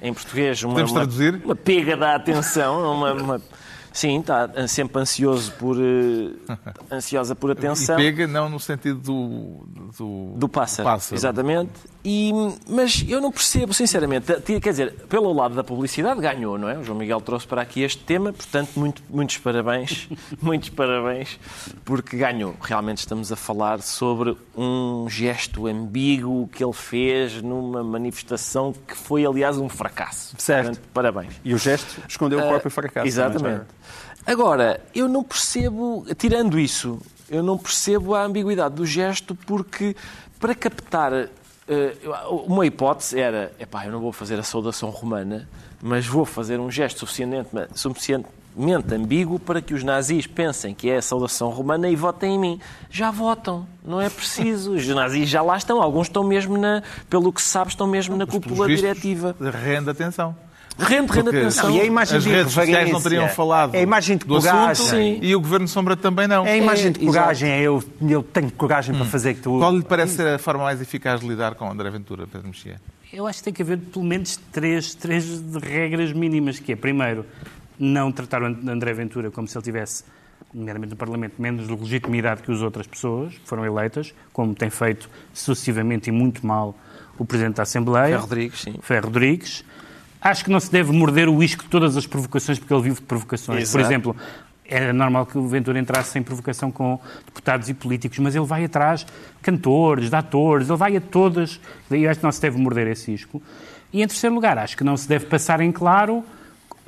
[0.02, 1.36] em português, uma, Podemos traduzir?
[1.36, 3.42] uma, uma pega da atenção, uma, uma
[3.98, 6.58] Sim, está sempre ansioso por, uh,
[6.92, 8.00] ansiosa por atenção.
[8.00, 9.66] E pega não no sentido do...
[9.98, 11.16] Do, do pássaro, pássaro.
[11.16, 11.72] exatamente.
[12.10, 12.32] E,
[12.70, 14.32] mas eu não percebo, sinceramente,
[14.62, 16.78] quer dizer, pelo lado da publicidade ganhou, não é?
[16.78, 20.08] O João Miguel trouxe para aqui este tema, portanto, muito, muitos parabéns,
[20.42, 21.38] muitos parabéns,
[21.84, 22.56] porque ganhou.
[22.62, 29.26] Realmente estamos a falar sobre um gesto ambíguo que ele fez numa manifestação que foi,
[29.26, 30.34] aliás, um fracasso.
[30.38, 30.68] Certo.
[30.68, 31.34] Portanto, parabéns.
[31.44, 33.06] E o gesto escondeu uh, o próprio fracasso.
[33.06, 33.66] Exatamente.
[34.26, 39.94] Agora, eu não percebo, tirando isso, eu não percebo a ambiguidade do gesto porque
[40.40, 41.28] para captar
[42.46, 45.48] uma hipótese era, epá, eu não vou fazer a saudação romana,
[45.82, 50.98] mas vou fazer um gesto suficientemente, suficientemente ambíguo para que os nazis pensem que é
[50.98, 52.62] a saudação romana e votem em mim.
[52.90, 54.74] Já votam, não é preciso.
[54.74, 58.16] Os nazis já lá estão, alguns estão mesmo na, pelo que se sabe, estão mesmo
[58.16, 59.36] na cúpula diretiva.
[59.40, 60.36] Rende atenção.
[60.78, 61.72] Rende, rende atenção.
[61.72, 64.38] E a imagem As de redes sociais não teriam falado é a imagem de do
[64.38, 65.20] assunto Sim.
[65.22, 66.46] e o Governo Sombra também não.
[66.46, 69.00] É a imagem de coragem, é eu, eu tenho coragem hum.
[69.00, 69.58] para fazer que tu...
[69.58, 72.80] Qual lhe parece ser a forma mais eficaz de lidar com André Ventura, Pedro Mexia?
[73.12, 77.26] Eu acho que tem que haver pelo menos três, três regras mínimas, que é, primeiro,
[77.80, 80.04] não tratar o André Ventura como se ele tivesse
[80.54, 85.10] nomeadamente no Parlamento, menos legitimidade que as outras pessoas que foram eleitas, como tem feito
[85.34, 86.76] sucessivamente e muito mal
[87.18, 88.10] o Presidente da Assembleia.
[88.10, 88.76] Ferro Rodrigues, sim.
[88.82, 89.64] Ferro Rodrigues.
[90.22, 92.96] Acho que não se deve morder o isco de todas as provocações, porque ele vive
[92.96, 93.62] de provocações.
[93.62, 93.72] Exato.
[93.72, 94.16] Por exemplo,
[94.66, 98.66] era normal que o Ventura entrasse sem provocação com deputados e políticos, mas ele vai
[98.66, 99.08] atrás de
[99.42, 101.60] cantores, de atores, ele vai a todas.
[101.90, 103.42] Daí acho que não se deve morder esse isco.
[103.94, 106.24] E em terceiro lugar, acho que não se deve passar em claro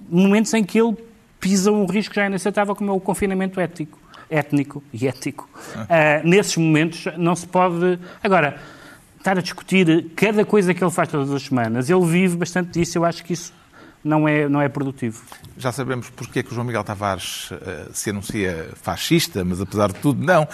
[0.09, 0.97] momentos em que ele
[1.39, 3.97] pisa um risco já inaceitável, como é o confinamento ético,
[4.29, 5.47] étnico e ético.
[5.75, 7.97] Uh, nesses momentos não se pode.
[8.21, 8.59] Agora
[9.19, 11.89] estar a discutir cada coisa que ele faz todas as semanas.
[11.89, 13.53] Ele vive bastante disso, eu acho que isso
[14.03, 15.21] não é, não é produtivo.
[15.57, 17.57] Já sabemos porque é que o João Miguel Tavares uh,
[17.93, 20.43] se anuncia fascista, mas apesar de tudo, não.
[20.43, 20.47] Uh,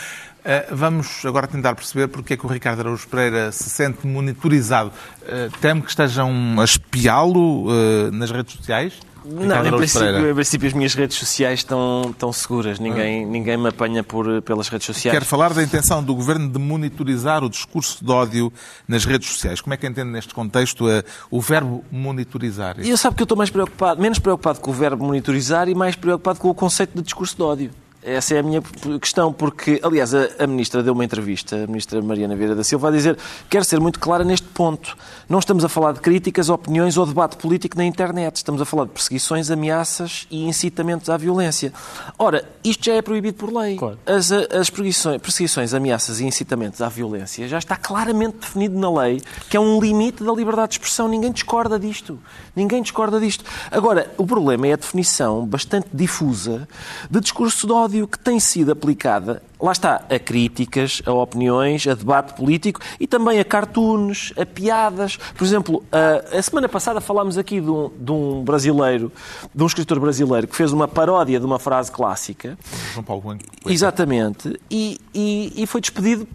[0.75, 4.91] vamos agora tentar perceber porque é que o Ricardo Araújo Pereira se sente monitorizado.
[5.21, 7.67] Uh, teme que estejam a espiá-lo
[8.11, 8.99] nas redes sociais?
[9.25, 12.79] Não, em princípio, em princípio, as minhas redes sociais estão, estão seguras.
[12.79, 13.27] Ninguém, ah.
[13.27, 15.13] ninguém me apanha por, pelas redes sociais.
[15.13, 18.53] Quero falar da intenção do Governo de monitorizar o discurso de ódio
[18.87, 19.61] nas redes sociais.
[19.61, 22.75] Como é que entende neste contexto a, o verbo monitorizar?
[22.79, 25.95] Eu sabe que eu estou mais preocupado, menos preocupado com o verbo monitorizar e mais
[25.95, 27.84] preocupado com o conceito de discurso de ódio.
[28.05, 28.61] Essa é a minha
[29.01, 32.89] questão, porque, aliás, a, a, Ministra deu uma entrevista, a Ministra Mariana Vieira da Silva,
[32.89, 33.17] a dizer
[33.49, 34.95] quer ser muito clara neste ponto.
[35.27, 38.35] Não estamos a falar de críticas, opiniões ou debate político na internet.
[38.35, 41.73] Estamos a falar de perseguições, ameaças e incitamentos à violência.
[42.19, 43.75] Ora, isto já é proibido por lei.
[43.75, 43.97] Claro.
[44.05, 49.19] As, as perseguições, perseguições, ameaças e incitamentos à violência já está claramente definido na lei
[49.49, 51.07] que é um limite da liberdade de expressão.
[51.07, 52.19] Ninguém discorda disto.
[52.55, 53.43] Ninguém discorda disto.
[53.71, 56.67] Agora, o problema é a definição bastante difusa
[57.09, 61.93] de discurso de ódio que tem sido aplicada lá está, a críticas, a opiniões, a
[61.93, 65.17] debate político e também a cartoons, a piadas.
[65.17, 69.11] Por exemplo, a, a semana passada falámos aqui de um, de um, brasileiro,
[69.53, 72.57] de um escritor brasileiro que fez uma paródia de uma frase clássica.
[72.93, 73.43] João Paulo Blanco.
[73.65, 74.59] Exatamente.
[74.69, 76.27] E, e, e foi despedido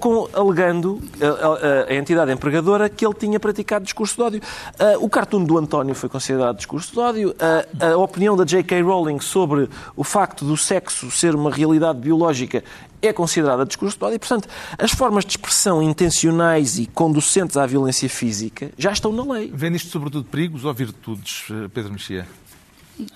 [0.00, 4.40] com, alegando a, a, a, entidade empregadora que ele tinha praticado discurso de ódio.
[5.00, 7.36] O cartoon do António foi considerado discurso de ódio.
[7.80, 8.82] A opinião da J.K.
[8.82, 12.55] Rowling sobre o facto do sexo ser uma realidade biológica
[13.02, 14.48] é considerada discurso de ódio e, portanto,
[14.78, 19.50] as formas de expressão intencionais e conducentes à violência física já estão na lei.
[19.54, 22.26] Vê nisto sobretudo perigos ou virtudes, eh, Pedro Mexia?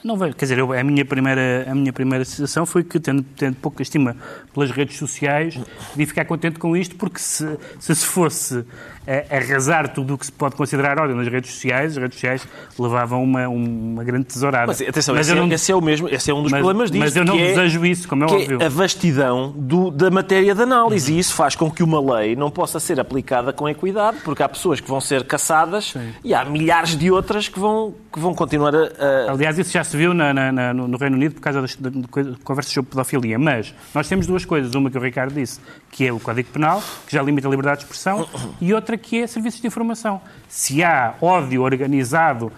[0.05, 0.35] Não vejo.
[0.35, 3.83] Quer dizer, eu, a, minha primeira, a minha primeira sensação foi que, tendo, tendo pouca
[3.83, 4.15] estima
[4.53, 5.59] pelas redes sociais,
[5.97, 8.65] de ficar contente com isto, porque se se, se fosse
[9.07, 12.47] a, arrasar tudo o que se pode considerar ódio nas redes sociais, as redes sociais
[12.79, 14.67] levavam uma, uma grande tesourada.
[14.67, 16.61] Mas atenção, mas esse, é, não, esse, é, o mesmo, esse é um dos mas,
[16.61, 17.03] problemas disto.
[17.03, 18.59] Mas eu não é desejo isso, como é óbvio.
[18.61, 21.11] É a vastidão do, da matéria de análise.
[21.11, 21.17] Uhum.
[21.17, 24.49] E isso faz com que uma lei não possa ser aplicada com equidade, porque há
[24.49, 26.13] pessoas que vão ser caçadas Sim.
[26.25, 29.33] e há milhares de outras que vão, que vão continuar a, a...
[29.33, 32.01] Aliás, isso já se viu na, na, no Reino Unido por causa das, de, de,
[32.01, 33.39] de conversas sobre pedofilia.
[33.39, 34.75] Mas nós temos duas coisas.
[34.75, 37.79] Uma que o Ricardo disse, que é o Código Penal, que já limita a liberdade
[37.79, 38.29] de expressão,
[38.61, 40.21] e outra que é serviços de informação.
[40.49, 42.53] Se há ódio organizado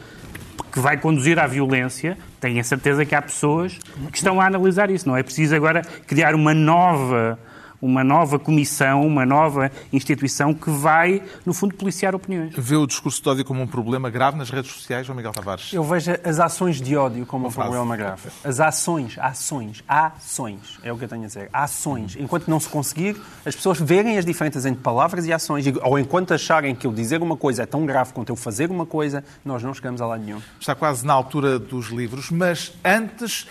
[0.73, 3.79] que vai conduzir à violência, tenho a certeza que há pessoas
[4.11, 5.07] que estão a analisar isso.
[5.07, 7.39] Não é preciso agora criar uma nova
[7.83, 12.55] uma nova comissão, uma nova instituição que vai, no fundo, policiar opiniões.
[12.57, 15.73] Vê o discurso de ódio como um problema grave nas redes sociais, João Miguel Tavares?
[15.73, 18.31] Eu vejo as ações de ódio como um problema grave.
[18.45, 21.51] As ações, ações, ações, é o que eu tenho a dizer.
[21.53, 22.17] Ações.
[22.17, 26.33] Enquanto não se conseguir, as pessoas verem as diferenças entre palavras e ações, ou enquanto
[26.33, 29.61] acharem que eu dizer uma coisa é tão grave quanto eu fazer uma coisa, nós
[29.61, 30.41] não chegamos a lado nenhum.
[30.61, 33.49] Está quase na altura dos livros, mas antes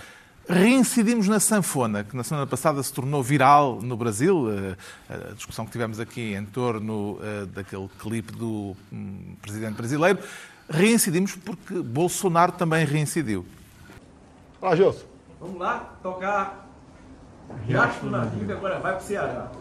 [0.52, 4.76] Reincidimos na sanfona, que na semana passada se tornou viral no Brasil, eh,
[5.10, 10.20] a discussão que tivemos aqui em torno eh, daquele clipe do hum, presidente brasileiro.
[10.70, 13.46] Reincidimos porque Bolsonaro também reincidiu.
[14.60, 15.06] Olá, Gilson.
[15.40, 16.68] Vamos lá, tocar
[17.68, 19.52] Riacho do navio, agora vai pro Ceará.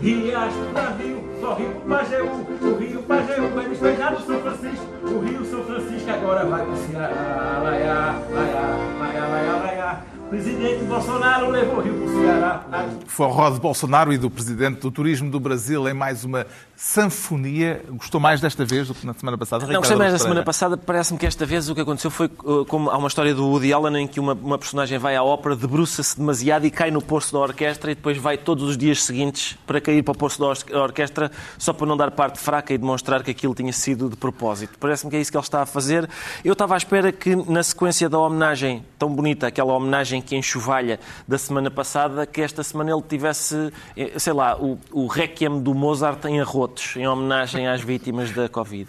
[0.00, 2.46] Riacho do navio, só rio pro Pajeú.
[2.62, 4.86] O rio Pajeú vai despejar no São Francisco.
[5.02, 7.60] O rio São Francisco agora vai pro Ceará.
[7.62, 8.62] Laiá, laiá,
[8.98, 10.09] laiá, laiá, laiá.
[10.30, 12.64] Presidente Bolsonaro levou o Rio para o Ceará.
[13.08, 17.84] Forró de Bolsonaro e do Presidente do Turismo do Brasil em mais uma sanfonia.
[17.90, 19.66] Gostou mais desta vez do que na semana passada?
[19.66, 20.76] Não, gostei mais da semana passada.
[20.76, 23.72] Parece-me que esta vez o que aconteceu foi uh, como há uma história do Woody
[23.72, 27.32] Allen em que uma, uma personagem vai à ópera, debruça-se demasiado e cai no poço
[27.32, 30.80] da orquestra e depois vai todos os dias seguintes para cair para o poço da
[30.80, 34.78] orquestra só para não dar parte fraca e demonstrar que aquilo tinha sido de propósito.
[34.78, 36.08] Parece-me que é isso que ele está a fazer.
[36.44, 41.00] Eu estava à espera que na sequência da homenagem tão bonita, aquela homenagem que enxovalha
[41.26, 45.74] da semana passada, que esta semana ele tivesse, eh, sei lá, o, o requiem do
[45.74, 48.88] Mozart em arrotos, em homenagem às vítimas da Covid.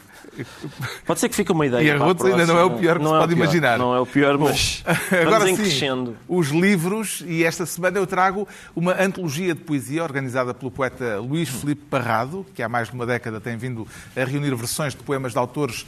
[1.06, 1.84] Pode ser que fique uma ideia.
[1.84, 3.78] E arrotos ainda não é o pior que não se é pode pior, imaginar.
[3.78, 6.16] Não é o pior, mas Bom, agora sim, crescendo.
[6.28, 11.50] Os livros, e esta semana eu trago uma antologia de poesia organizada pelo poeta Luís
[11.50, 15.34] Felipe Parrado, que há mais de uma década tem vindo a reunir versões de poemas
[15.34, 15.86] de autores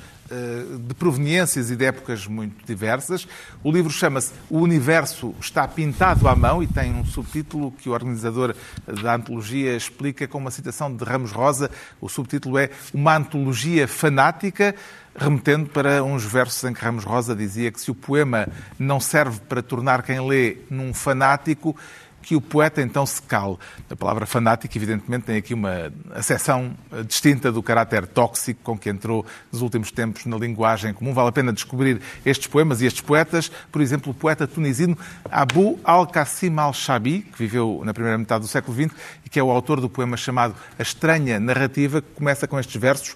[0.88, 3.28] de proveniências e de épocas muito diversas.
[3.64, 7.92] O livro chama-se O Universo está pintado à mão e tem um subtítulo que o
[7.92, 8.56] organizador
[9.02, 11.70] da antologia explica com uma citação de Ramos Rosa.
[12.00, 14.76] O subtítulo é Uma antologia fanática,
[15.16, 18.48] remetendo para uns versos em que Ramos Rosa dizia que se o poema
[18.80, 21.76] não serve para tornar quem lê num fanático,
[22.24, 23.58] que o poeta então se cale.
[23.90, 26.74] A palavra fanático, evidentemente, tem aqui uma acessão
[27.06, 31.14] distinta do caráter tóxico com que entrou nos últimos tempos na linguagem comum.
[31.14, 33.52] Vale a pena descobrir estes poemas e estes poetas.
[33.72, 34.98] Por exemplo, o poeta tunisino
[35.30, 38.96] Abu al-Qassim al-Shabi, que viveu na primeira metade do século XX
[39.26, 42.80] e que é o autor do poema chamado A Estranha Narrativa, que começa com estes
[42.80, 43.16] versos.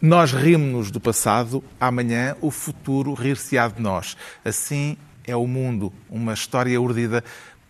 [0.00, 4.16] Nós rimos-nos do passado, amanhã o futuro rir-se-á de nós.
[4.44, 7.24] Assim é o mundo, uma história urdida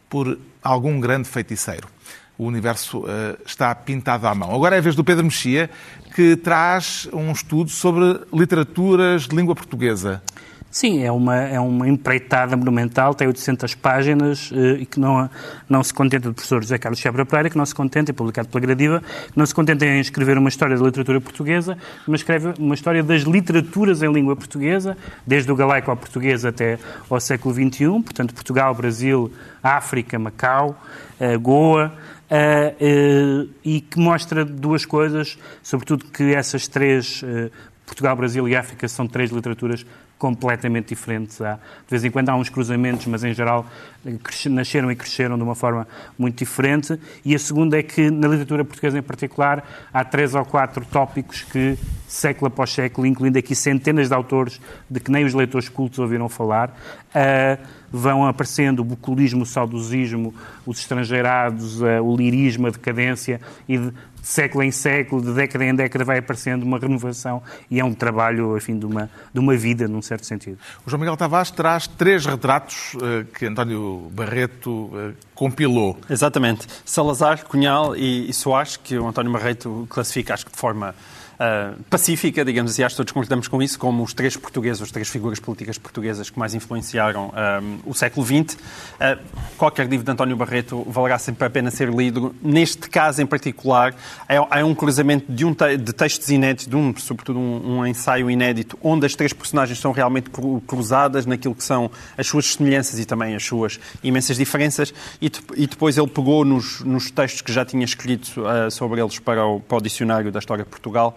[0.09, 1.89] por algum grande feiticeiro.
[2.39, 3.07] O universo uh,
[3.47, 4.55] está pintado à mão.
[4.55, 5.71] Agora é a vez do Pedro Mexia,
[6.15, 10.23] que traz um estudo sobre literaturas de língua portuguesa.
[10.77, 15.31] Sim, é uma, é uma empreitada monumental, tem 800 páginas eh, e que não,
[15.67, 18.49] não se contenta do professor José Carlos Chebra Pereira, que não se contenta, é publicado
[18.49, 22.53] pela Gradiva, que não se contenta em escrever uma história da literatura portuguesa, mas escreve
[22.59, 27.55] uma história das literaturas em língua portuguesa, desde o galaico ao português até ao século
[27.55, 30.79] XXI, portanto Portugal, Brasil, África, Macau,
[31.19, 31.91] uh, Goa,
[32.31, 37.25] uh, uh, e que mostra duas coisas, sobretudo que essas três,
[37.87, 39.87] Portugal, Brasil e África, são três literaturas
[40.19, 41.41] completamente diferentes.
[41.41, 43.67] Há, de vez em quando há uns cruzamentos, mas em geral
[44.49, 45.87] nasceram e cresceram de uma forma
[46.19, 46.99] muito diferente.
[47.25, 51.43] E a segunda é que, na literatura portuguesa em particular, há três ou quatro tópicos
[51.43, 55.99] que, século após século, incluindo aqui centenas de autores de que nem os leitores cultos
[55.99, 56.71] ouviram falar,
[57.11, 60.35] uh, vão aparecendo o bucolismo, o saudosismo,
[60.65, 65.65] os estrangeirados, uh, o lirismo, a decadência, e de, de século em século, de década
[65.65, 69.57] em década, vai aparecendo uma renovação e é um trabalho, enfim, de uma, de uma
[69.57, 70.59] vida, num certo sentido.
[70.85, 75.99] O João Miguel Tavares traz três retratos uh, que António Barreto uh, compilou.
[76.09, 76.67] Exatamente.
[76.85, 80.95] Salazar, Cunhal e, e Soares, que o António Barreto classifica, acho que de forma
[81.37, 84.91] uh, pacífica, digamos assim, acho que todos concordamos com isso, como os três portugueses, as
[84.91, 88.55] três figuras políticas portuguesas que mais influenciaram um, ah, o século XX.
[88.55, 89.19] Uh,
[89.57, 92.35] qualquer livro de António Barreto valerá sempre a pena ser lido.
[92.43, 93.95] Neste caso em particular,
[94.29, 97.87] é, é um cruzamento de, um te de textos inéditos, de um, sobretudo um, um,
[97.87, 100.31] ensaio inédito, onde as três personagens são realmente
[100.67, 105.67] cruzadas naquilo que são as suas semelhanças e também as suas imensas diferenças, e, e
[105.67, 109.61] depois ele pegou nos, nos, textos que já tinha escrito uh, sobre eles para o,
[109.61, 111.17] para o dicionário da História de Portugal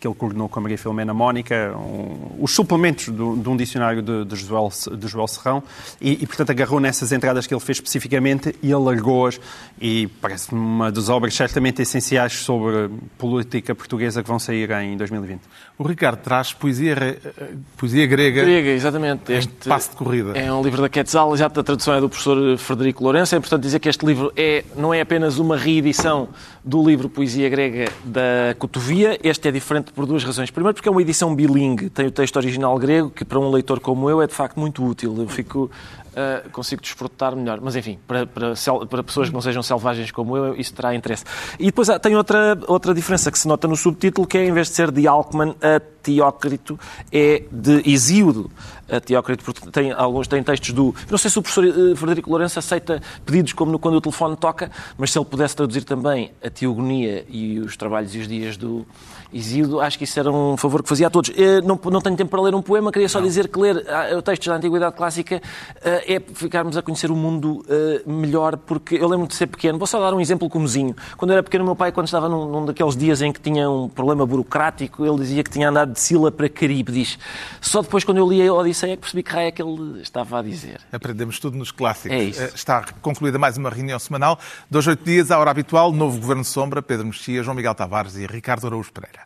[0.00, 4.00] que ele coordenou com a Maria Filomena Mónica, um, os suplementos do, de um dicionário
[4.00, 5.62] de, de, Joel, de Joel Serrão,
[6.00, 9.38] e, e, portanto agarrou nessas entradas que ele fez especificamente e alargou-as,
[9.78, 12.88] e parece-me uma das obras certamente essenciais sobre
[13.18, 15.42] política portuguesa que vão sair em 2020.
[15.76, 18.42] O Ricardo traz poesia, eh, poesia grega.
[18.42, 19.32] Grega, exatamente.
[19.32, 20.32] Este passo de corrida.
[20.38, 23.34] É um livro da Quetzal, já a tradução é do professor Frederico Lourenço.
[23.34, 26.28] É importante dizer que este livro é, não é apenas uma reedição
[26.64, 29.18] do livro Poesia Grega da Cotovia.
[29.22, 30.50] Este é diferente por duas razões.
[30.50, 33.80] Primeiro, porque é uma edição bilingue, tem o texto original grego, que para um leitor
[33.80, 35.14] como eu é de facto muito útil.
[35.18, 35.70] Eu fico
[36.10, 37.60] uh, consigo desfrutar melhor.
[37.60, 38.54] Mas, enfim, para, para,
[38.88, 41.24] para, pessoas que não sejam selvagens como eu, isso terá interesse.
[41.58, 44.52] E depois ah, tem outra, outra diferença que se nota no subtítulo, que é, em
[44.52, 46.78] vez de ser de Alckmin a Teócrito,
[47.12, 48.50] é de Isíodo
[48.90, 50.94] a Teócrito, porque tem, alguns têm textos do...
[51.10, 54.36] Não sei se o professor uh, Frederico Lourenço aceita pedidos como no, quando o telefone
[54.36, 58.56] toca, mas se ele pudesse traduzir também a Teogonia e os trabalhos e os dias
[58.56, 58.86] do
[59.32, 61.30] Isíodo, acho que isso era um favor que fazia a todos.
[61.30, 63.26] Uh, não, não tenho tempo para ler um poema, queria só não.
[63.26, 65.40] dizer que ler uh, textos da Antiguidade Clássica
[65.82, 69.78] é ficarmos a conhecer o mundo uh, melhor, porque eu lembro de ser pequeno.
[69.78, 70.94] Vou só dar um exemplo comozinho.
[71.16, 73.68] Quando eu era pequeno, meu pai, quando estava num, num, daqueles dias em que tinha
[73.70, 76.92] um problema burocrático, ele dizia que tinha andado de Sila para Caribe.
[76.92, 77.18] Diz.
[77.60, 80.00] Só depois, quando eu li a Odisseia, é que percebi que raio é que ele
[80.02, 80.80] estava a dizer.
[80.92, 82.16] Aprendemos tudo nos clássicos.
[82.16, 82.42] É isso.
[82.42, 84.38] Eh, está concluída mais uma reunião semanal.
[84.70, 88.26] Dois, oito dias, à hora habitual, novo Governo Sombra, Pedro Mexia, João Miguel Tavares e
[88.26, 89.19] Ricardo Araújo Pereira.